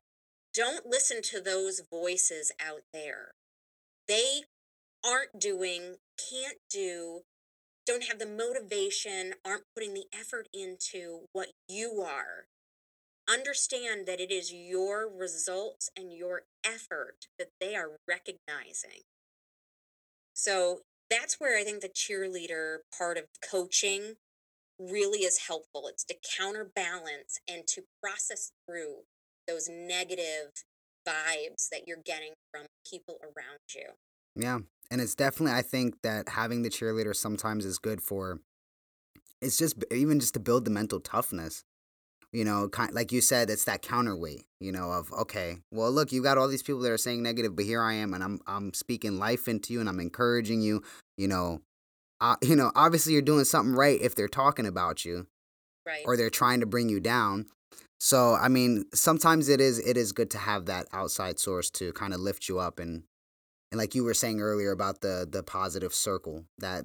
[0.55, 3.33] don't listen to those voices out there.
[4.07, 4.43] They
[5.05, 5.97] aren't doing,
[6.31, 7.23] can't do,
[7.87, 12.47] don't have the motivation, aren't putting the effort into what you are.
[13.29, 19.03] Understand that it is your results and your effort that they are recognizing.
[20.35, 20.81] So
[21.11, 24.15] that's where I think the cheerleader part of coaching
[24.79, 25.89] really is helpful.
[25.89, 29.05] It's to counterbalance and to process through
[29.47, 30.53] those negative
[31.07, 33.93] vibes that you're getting from people around you.
[34.37, 34.59] Yeah.
[34.91, 38.41] And it's definitely, I think that having the cheerleader sometimes is good for,
[39.43, 41.65] it's just even just to build the mental toughness.
[42.31, 44.45] You know, kind like you said, it's that counterweight.
[44.61, 47.57] You know, of okay, well, look, you got all these people that are saying negative,
[47.57, 50.83] but here I am, and I'm I'm speaking life into you, and I'm encouraging you.
[51.17, 51.63] You know,
[52.21, 55.27] uh, you know, obviously you're doing something right if they're talking about you,
[55.87, 56.03] Right.
[56.05, 57.47] or they're trying to bring you down.
[57.99, 61.95] So I mean, sometimes it is it is good to have that outside source to
[61.95, 63.05] kind of lift you up and
[63.71, 66.85] and like you were saying earlier about the the positive circle that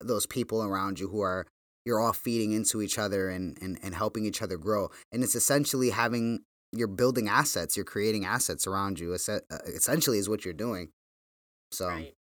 [0.00, 1.46] those people around you who are
[1.84, 4.90] you're all feeding into each other and and, and helping each other grow.
[5.12, 6.40] And it's essentially having
[6.72, 9.12] you're building assets, you're creating assets around you.
[9.12, 10.90] Uh, Essentially, is what you're doing.
[11.70, 12.14] So Right.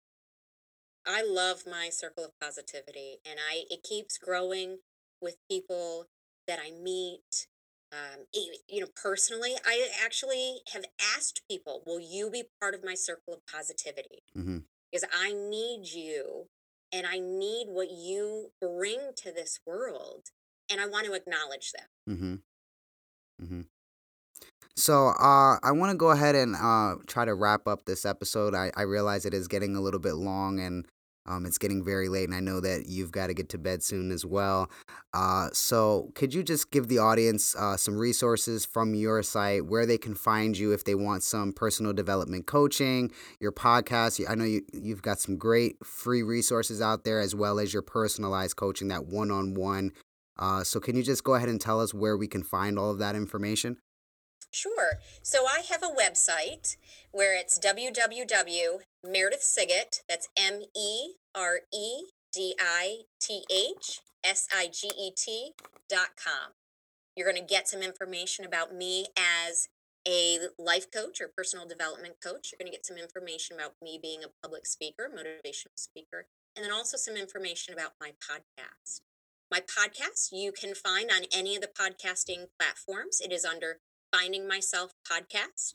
[1.05, 4.80] I love my circle of positivity and I it keeps growing
[5.22, 6.05] with people
[6.47, 7.47] that I meet.
[7.91, 8.25] Um,
[8.67, 10.85] you know, personally, I actually have
[11.15, 14.23] asked people, will you be part of my circle of positivity?
[14.37, 14.63] mhm.
[14.91, 16.47] Because I need you
[16.91, 20.29] and I need what you bring to this world.
[20.71, 21.89] And I want to acknowledge that.
[22.09, 22.35] Mm-hmm.
[23.43, 23.61] Mm-hmm.
[24.75, 28.55] So uh, I want to go ahead and uh, try to wrap up this episode.
[28.55, 30.85] I, I realize it is getting a little bit long and
[31.30, 33.82] um, it's getting very late, and I know that you've got to get to bed
[33.82, 34.69] soon as well.
[35.13, 39.86] Uh, so could you just give the audience uh, some resources from your site where
[39.86, 43.09] they can find you if they want some personal development coaching,
[43.39, 44.21] your podcast?
[44.30, 47.84] I know you, you've got some great free resources out there as well as your
[47.84, 49.93] personalized coaching, that one on one.
[50.63, 52.99] So can you just go ahead and tell us where we can find all of
[52.99, 53.77] that information?
[54.51, 54.97] Sure.
[55.21, 56.75] So I have a website
[57.11, 64.91] where it's www.meredithsiget, that's M E R E D I T H S I G
[64.97, 65.51] E T
[65.89, 66.53] dot com.
[67.15, 69.67] You're going to get some information about me as
[70.07, 72.51] a life coach or personal development coach.
[72.51, 76.63] You're going to get some information about me being a public speaker, motivational speaker, and
[76.63, 79.01] then also some information about my podcast.
[79.51, 83.19] My podcast you can find on any of the podcasting platforms.
[83.19, 83.80] It is under
[84.13, 85.73] Finding Myself podcast.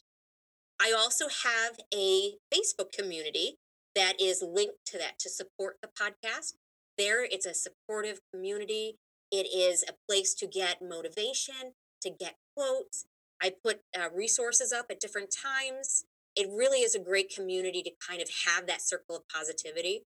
[0.81, 3.59] I also have a Facebook community
[3.95, 6.55] that is linked to that to support the podcast.
[6.97, 8.97] There, it's a supportive community.
[9.31, 13.07] It is a place to get motivation, to get quotes.
[13.43, 16.05] I put uh, resources up at different times.
[16.37, 20.03] It really is a great community to kind of have that circle of positivity.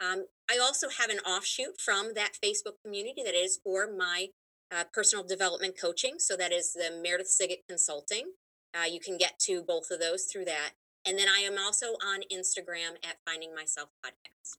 [0.00, 4.28] Um, I also have an offshoot from that Facebook community that is for my
[4.70, 6.14] uh, personal development coaching.
[6.18, 8.32] So that is the Meredith Siget Consulting.
[8.74, 10.72] Uh, you can get to both of those through that.
[11.06, 14.56] And then I am also on Instagram at Finding Myself Podcast.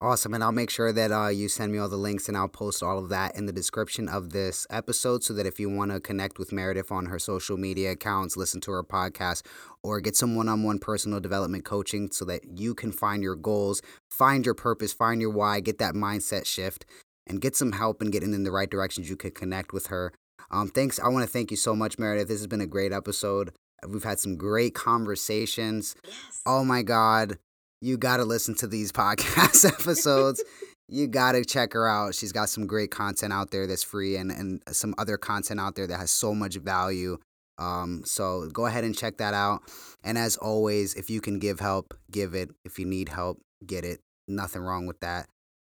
[0.00, 0.34] Awesome.
[0.34, 2.82] And I'll make sure that uh, you send me all the links and I'll post
[2.82, 6.00] all of that in the description of this episode so that if you want to
[6.00, 9.46] connect with Meredith on her social media accounts, listen to her podcast,
[9.82, 13.36] or get some one on one personal development coaching so that you can find your
[13.36, 16.84] goals, find your purpose, find your why, get that mindset shift,
[17.26, 20.12] and get some help and getting in the right directions, you could connect with her.
[20.50, 20.98] Um, thanks.
[20.98, 22.28] I want to thank you so much, Meredith.
[22.28, 23.52] This has been a great episode.
[23.88, 25.94] We've had some great conversations.
[26.04, 26.42] Yes.
[26.46, 27.38] Oh my God.
[27.80, 30.42] You got to listen to these podcast episodes.
[30.88, 32.14] you got to check her out.
[32.14, 35.74] She's got some great content out there that's free and, and some other content out
[35.74, 37.18] there that has so much value.
[37.58, 39.62] Um, so go ahead and check that out.
[40.02, 42.50] And as always, if you can give help, give it.
[42.64, 44.00] If you need help, get it.
[44.26, 45.26] Nothing wrong with that.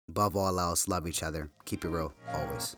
[0.08, 1.50] Above all else, love each other.
[1.66, 2.76] Keep it real, always.